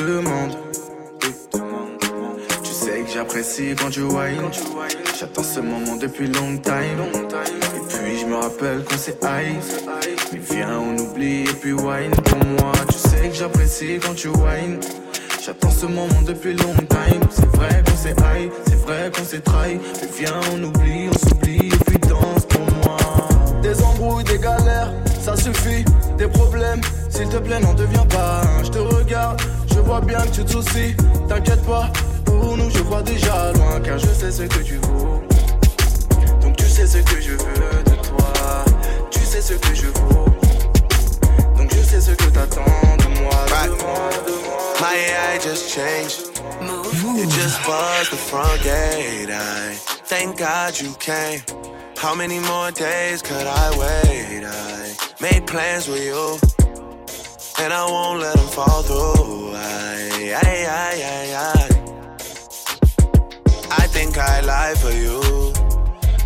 [0.00, 0.56] Juste demande.
[1.52, 3.06] Demande.
[3.12, 4.50] j'apprécie quand tu whine.
[5.18, 7.00] J'attends ce moment depuis long time.
[7.76, 9.84] Et puis je me rappelle qu'on s'est ice.
[10.32, 12.72] Mais viens, on oublie et puis wine pour moi.
[12.88, 14.80] Tu sais que j'apprécie quand tu whine.
[15.44, 17.20] J'attends ce moment depuis long time.
[17.30, 19.80] C'est vrai qu'on s'est high, c'est vrai qu'on s'est trahi.
[20.00, 22.96] Mais viens, on oublie, on s'oublie et puis danse pour moi.
[23.60, 25.84] Des embrouilles, des galères, ça suffit.
[26.16, 26.80] Des problèmes,
[27.10, 28.42] s'il te plaît, n'en deviens pas.
[28.62, 29.40] Je te regarde,
[29.74, 30.94] je vois bien que tu te soucies.
[31.28, 31.90] T'inquiète pas,
[32.24, 33.80] pour nous, je vois déjà loin.
[33.80, 35.22] Car je sais ce que tu vaux.
[36.40, 38.64] Donc tu sais ce que je veux de toi.
[39.10, 40.26] Tu sais ce que je vaux.
[41.56, 44.58] Donc je sais ce que t'attends de moi, de moi, de moi.
[44.80, 46.30] My AI just changed.
[47.16, 49.28] You just buzzed the front gate.
[49.30, 49.74] I
[50.06, 51.42] thank God you came.
[51.98, 54.44] How many more days could I wait?
[54.44, 56.38] I made plans with you,
[57.62, 59.52] and I won't let them fall through.
[59.54, 61.68] I, I, I, I, I.
[63.82, 65.20] I think I lie for you.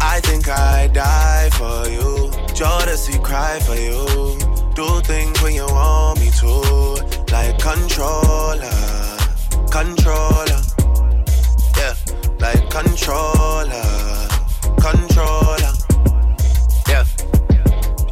[0.01, 2.31] I think I die for you.
[2.55, 4.39] Jodeci cry for you.
[4.75, 6.53] Do things when you want me to,
[7.33, 8.71] like controller,
[9.71, 10.61] controller,
[11.79, 11.95] yeah,
[12.39, 14.29] like controller,
[14.81, 15.73] controller,
[16.89, 17.05] yeah.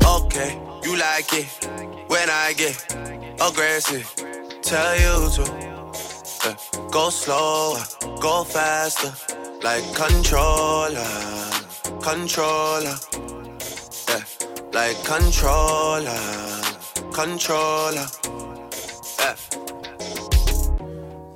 [0.05, 1.47] Okay, you like it
[2.09, 3.12] when I get
[3.49, 4.07] aggressive.
[4.63, 5.43] Tell you to
[6.45, 6.57] yeah.
[6.91, 7.83] go slower,
[8.21, 9.13] go faster,
[9.63, 11.05] like controller,
[12.01, 12.97] controller,
[14.09, 14.25] yeah,
[14.73, 16.21] like controller,
[17.13, 18.07] controller,
[19.19, 19.62] yeah.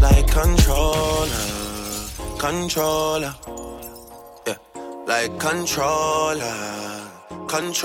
[0.00, 1.28] Like controller,
[2.38, 3.34] controller.
[4.46, 4.56] Yeah,
[5.06, 7.15] like controller.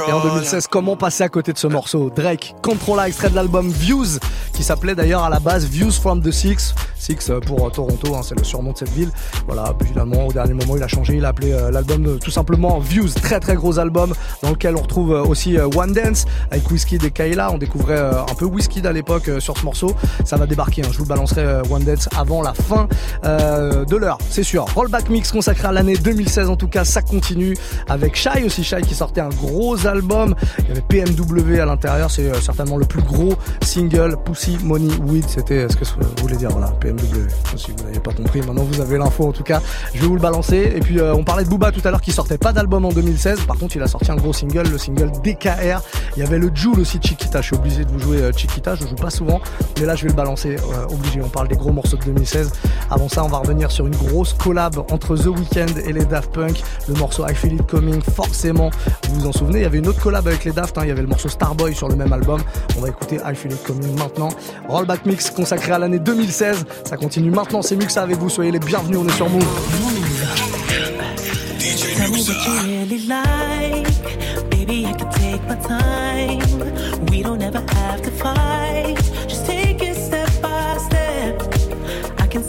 [0.08, 2.10] Et en 2016, comment passer à côté de ce morceau?
[2.10, 4.18] Drake, Controlla, extrait de l'album Views,
[4.54, 6.74] qui s'appelait d'ailleurs à la base Views from the Six.
[6.98, 9.12] Six euh, pour euh, Toronto, hein, c'est le surnom de cette ville.
[9.46, 12.32] Voilà, puis finalement, au dernier moment, il a changé, il a appelé euh, l'album tout
[12.32, 13.10] simplement Views.
[13.22, 17.52] Très très gros album dans lequel on retrouve aussi One Dance avec Whiskey et Kayla.
[17.52, 19.96] On découvrait un peu Whiskey à l'époque sur ce morceau.
[20.26, 20.90] Ça va débarquer, hein.
[20.92, 22.88] je vous balancerai One Dance avant la fin
[23.24, 24.66] de l'heure, c'est sûr.
[24.76, 27.56] Rollback Mix consacré à l'année 2016 en tout cas, ça continue
[27.88, 30.36] avec Shy aussi, Shy qui sortait un gros gros album.
[30.60, 34.18] Il y avait PMW à l'intérieur, c'est euh, certainement le plus gros single.
[34.26, 37.28] Pussy Money Weed, c'était ce que vous voulez dire, voilà, PMW.
[37.56, 39.62] Si vous n'avez pas compris, maintenant vous avez l'info en tout cas.
[39.94, 40.72] Je vais vous le balancer.
[40.76, 42.90] Et puis euh, on parlait de Booba tout à l'heure qui sortait pas d'album en
[42.92, 43.42] 2016.
[43.42, 45.82] Par contre, il a sorti un gros single, le single DKR.
[46.16, 47.42] Il y avait le Joule aussi Chiquita.
[47.42, 48.76] Je suis obligé de vous jouer euh, Chiquita.
[48.76, 49.42] Je joue pas souvent,
[49.80, 50.58] mais là je vais le balancer.
[50.90, 51.22] obligé.
[51.22, 52.52] On parle des gros morceaux de 2016.
[52.90, 56.32] Avant ça, on va revenir sur une grosse collab entre The Weeknd et les Daft
[56.32, 56.62] Punk.
[56.88, 58.70] Le morceau I Feel It Coming, forcément,
[59.10, 59.60] vous en souvenez.
[59.60, 60.82] Il y avait une autre collab avec les Daft, hein.
[60.84, 62.40] il y avait le morceau Starboy sur le même album.
[62.78, 64.30] On va écouter I Feel It Coming maintenant.
[64.70, 66.66] Rollback Mix consacré à l'année 2016.
[66.86, 68.30] Ça continue maintenant, c'est Muxa avec vous.
[68.30, 69.44] Soyez les bienvenus, on est sur Move.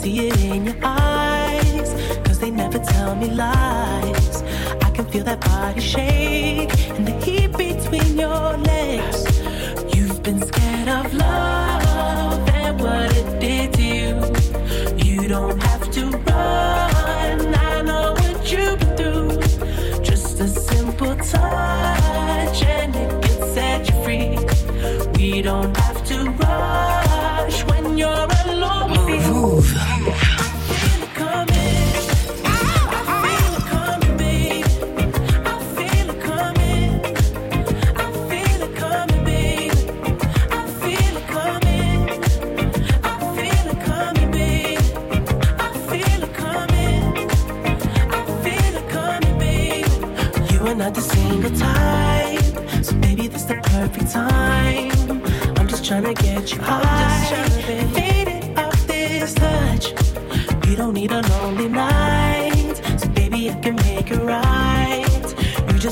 [0.03, 1.95] See it in your eyes.
[2.25, 4.22] Cause they never tell me lies.
[5.13, 8.82] Feel that body shake and the heat between your legs.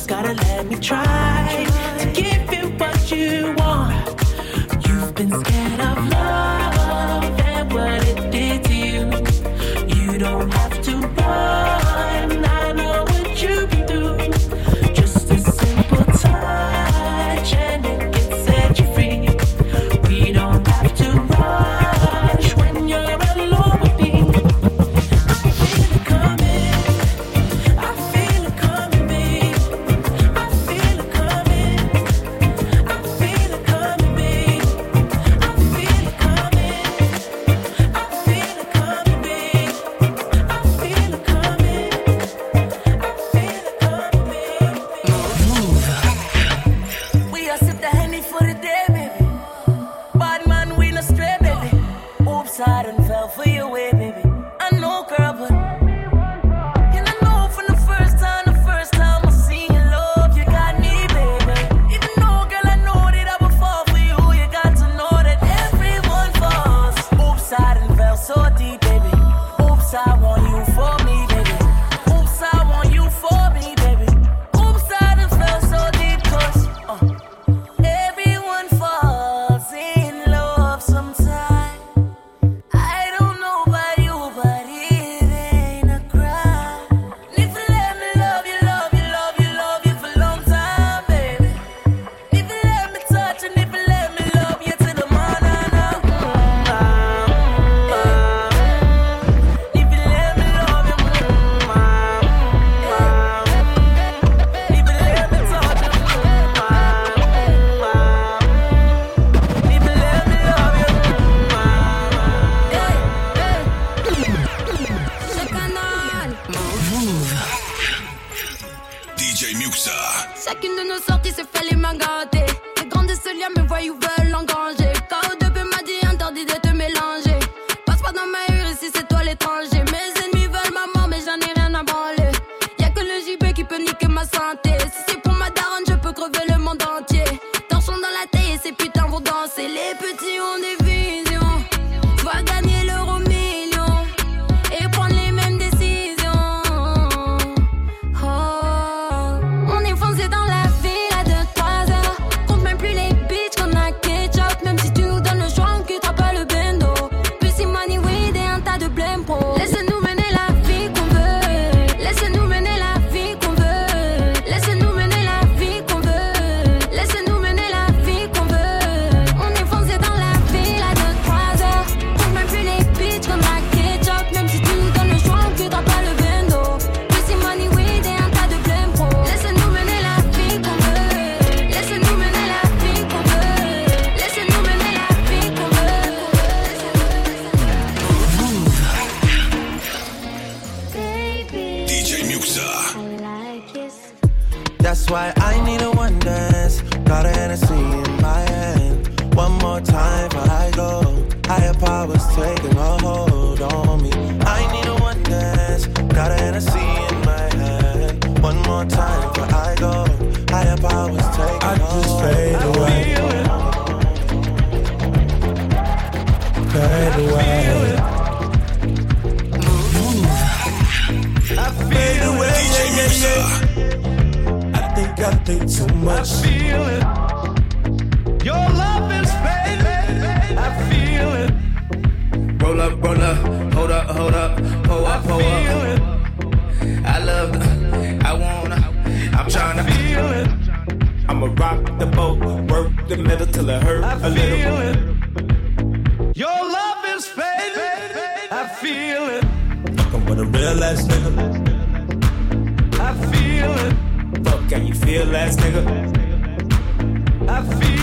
[0.00, 1.69] Just gotta let me try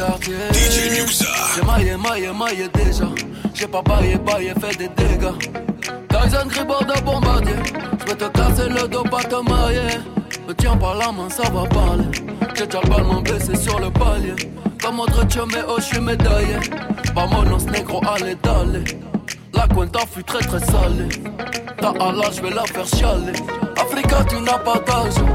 [0.00, 0.34] quartier.
[0.52, 1.24] DJ
[1.54, 3.08] J'ai maillé, maillé, maillé déjà.
[3.54, 5.34] J'ai pas baillé, baillé, fait des dégâts.
[6.08, 7.54] T'as Tyson Gribord de bombardier.
[8.00, 9.98] J'vais te casser le dos, pas te marier.
[10.48, 12.04] Me tiens pas la main, ça va parler.
[12.56, 14.34] J'ai déjà le ballon blessé sur le palier.
[14.82, 16.56] Comme autre mais oh, j'suis médaillé.
[17.14, 18.84] Vamonos, négro, allez, d'aller.
[19.52, 21.08] La cuenta fut très très salée.
[21.78, 23.38] Ta Allah, j'vais la faire chialer.
[23.76, 25.26] Africa, tu n'as pas d'argent.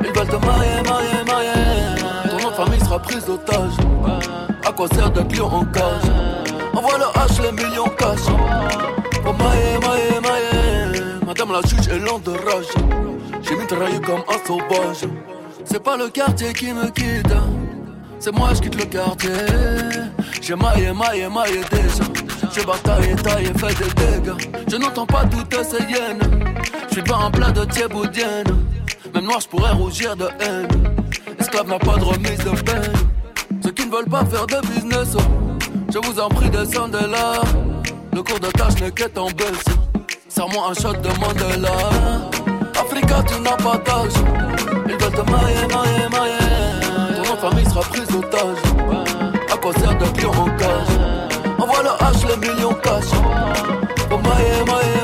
[0.00, 2.13] Ils veulent te marier, marier, marier.
[2.56, 3.72] Famille sera prise d'otage.
[4.64, 6.04] À quoi sert de client en cage?
[6.72, 8.20] Envoie le H, les millions cash.
[9.26, 11.00] Oh mailler, mailler, mailler.
[11.26, 12.66] Madame la juge est lente de rage.
[13.42, 15.04] J'ai mitraillé comme un sauvage.
[15.64, 17.34] C'est pas le quartier qui me quitte.
[18.20, 19.30] C'est moi, je quitte le quartier.
[20.40, 22.04] J'ai maillé, maillé, maillé déjà.
[22.54, 24.64] J'ai bataillé, taillé, fait des dégâts.
[24.70, 26.20] Je n'entends pas toutes ces hyènes.
[26.88, 28.46] Je suis pas un plat de thieboudienne.
[29.12, 31.03] Même noir, je pourrais rougir de haine.
[31.54, 32.92] N'a pas de remise de peine.
[33.62, 35.16] Ceux qui ne veulent pas faire de business,
[35.90, 37.40] je vous en prie, descendez là.
[38.12, 39.64] Le cours de tâche n'est qu'être en baisse.
[40.28, 41.70] Serre-moi un shot de Mandela.
[42.78, 44.12] Africa, tu n'as pas d'âge.
[44.88, 47.16] Ils veulent te mailler, mailler, mailler.
[47.16, 48.58] Ton nom famille sera prise d'otage.
[49.50, 50.98] À quoi sert de client en cage?
[51.58, 53.10] Envoie le H, les millions cash.
[54.10, 55.03] Oh mailler, mailler,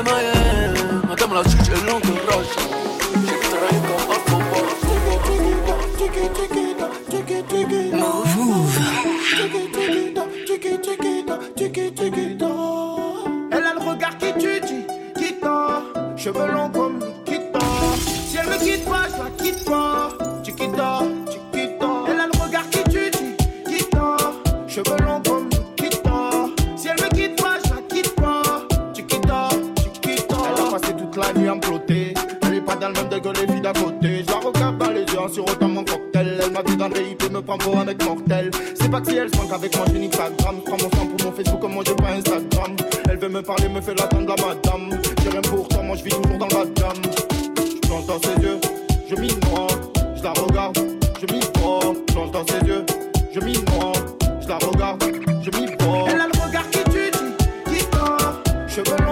[16.31, 17.59] Cheveux longs comme Nikita.
[17.99, 20.09] Si elle me quitte pas, je la quitte pas.
[20.41, 21.87] Chiquita, chiquita.
[22.07, 23.11] Elle a le regard qui tue,
[23.67, 24.33] qui tord.
[24.65, 26.29] Cheveux longs comme Nikita.
[26.77, 28.43] Si elle me quitte pas, je la quitte pas.
[28.95, 29.49] Chiquita,
[29.83, 30.35] chiquita.
[30.47, 31.61] Elle a passé toute la nuit à me.
[32.43, 34.23] Elle est pas dans le même dégueu les filles d'à côté.
[34.25, 36.39] Je la regarde les yeux en sirotant mon cocktail.
[36.45, 38.51] Elle m'a dit dans le VIP, me prend pour un mec mortel.
[38.75, 41.25] C'est pas que si elle se manque avec moi, je nique prends mon sang pour
[41.25, 42.77] mon Facebook, comme moi j'ai pas Instagram.
[43.09, 45.01] Elle veut me parler, me fait l'attendre la madame.
[45.23, 45.70] J'ai rien pour
[48.11, 48.59] dans ses yeux,
[49.09, 49.67] je noie.
[50.15, 50.77] Je la regarde,
[51.21, 51.25] je.
[51.25, 52.85] Je plonge dans ses yeux,
[53.33, 53.39] je
[53.71, 53.93] noie.
[54.41, 55.03] Je la regarde,
[55.41, 55.49] je
[55.79, 56.05] vois.
[56.09, 57.11] Elle a le regard qui tue,
[57.67, 58.41] qui tord.
[58.67, 59.10] Cheveux longs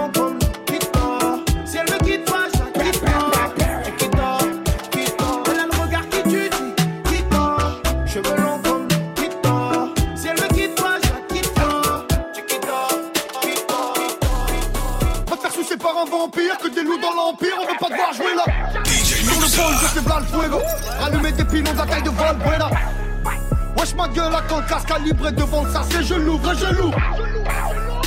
[25.00, 26.98] calibré devant le c'est je l'ouvre et je l'ouvre.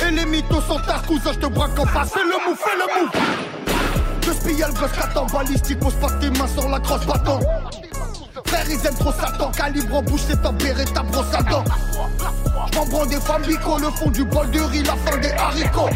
[0.06, 2.76] Et les mythos sont ta cousin, je te braque en face, fais le mou, fais
[2.76, 3.10] le mou.
[4.22, 7.40] Je spille le gosse qu'attend balistique, pose pas tes mains sur la crosse bâton.
[8.46, 11.64] Frère, ils aiment trop Satan, calibre en bouche, c'est tempéré ta brosse à dents.
[12.72, 15.90] J'm'en prends des femmes bico, le fond du bol de riz, la fin des haricots.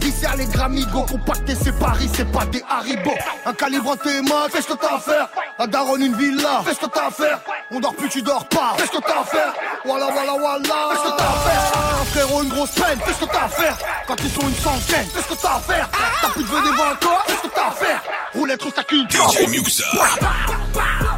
[0.00, 3.18] Vissé à les gramigo, compacté c'est Paris, c'est pas des haribots.
[3.46, 5.28] Un calibre en tes mains, fais ce que t'as à faire.
[5.58, 7.40] La daronne une villa, fais ce que t'as à faire.
[7.70, 9.52] On dort plus, tu dors pas, fais ce que t'as à faire.
[9.84, 12.00] Voilà, voilà, voilà, fais ce que t'as à faire.
[12.00, 13.76] Un frérot, une grosse peine, fais ce que t'as à faire.
[14.06, 15.88] Quand ils sont une centaine, fais ce que t'as à faire.
[16.22, 18.02] T'as plus de venir voir encore, fais ce que t'as à faire.
[18.34, 19.30] Roulette culture.
[19.30, 19.84] DJ Muxa.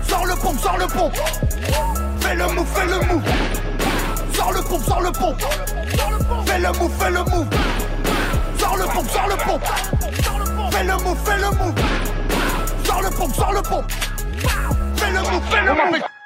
[0.09, 1.15] Sors le pompe, sors le pompe.
[2.21, 3.23] Fais le move, fais le move.
[4.35, 5.43] Sors le pompe, sors le pompe.
[6.47, 7.49] Fais le move, fais le move.
[8.59, 9.65] Sors le pompe, sors le pompe.
[10.73, 11.75] Fais le move, fais le move.
[12.85, 13.93] Sors le pompe, sors le pompe.
[14.97, 16.20] Fais le move, fais le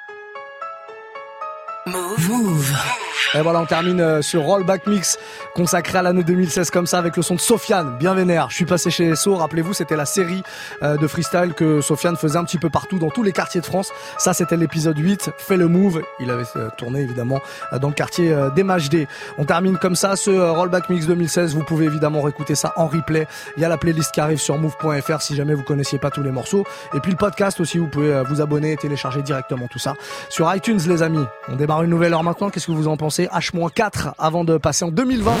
[1.95, 2.29] move.
[2.29, 3.14] Move.
[3.33, 5.17] Et voilà, on termine euh, ce rollback mix
[5.55, 8.49] consacré à l'année 2016 comme ça avec le son de Sofiane, bien vénère.
[8.49, 10.41] Je suis passé chez SO, rappelez-vous, c'était la série
[10.83, 13.65] euh, de freestyle que Sofiane faisait un petit peu partout dans tous les quartiers de
[13.65, 13.91] France.
[14.17, 16.01] Ça, c'était l'épisode 8, Fais le move.
[16.19, 17.41] Il avait euh, tourné évidemment
[17.73, 19.07] euh, dans le quartier euh, d'MHD.
[19.37, 21.55] On termine comme ça ce euh, rollback mix 2016.
[21.55, 23.27] Vous pouvez évidemment réécouter ça en replay.
[23.57, 26.23] Il y a la playlist qui arrive sur move.fr si jamais vous connaissiez pas tous
[26.23, 26.63] les morceaux.
[26.93, 29.95] Et puis le podcast aussi, vous pouvez euh, vous abonner et télécharger directement tout ça
[30.29, 31.25] sur iTunes les amis.
[31.49, 32.49] On démarre une nouvelle heure maintenant.
[32.49, 33.14] Qu'est-ce que vous en pensez?
[33.23, 35.31] H-4 avant de passer en 2020.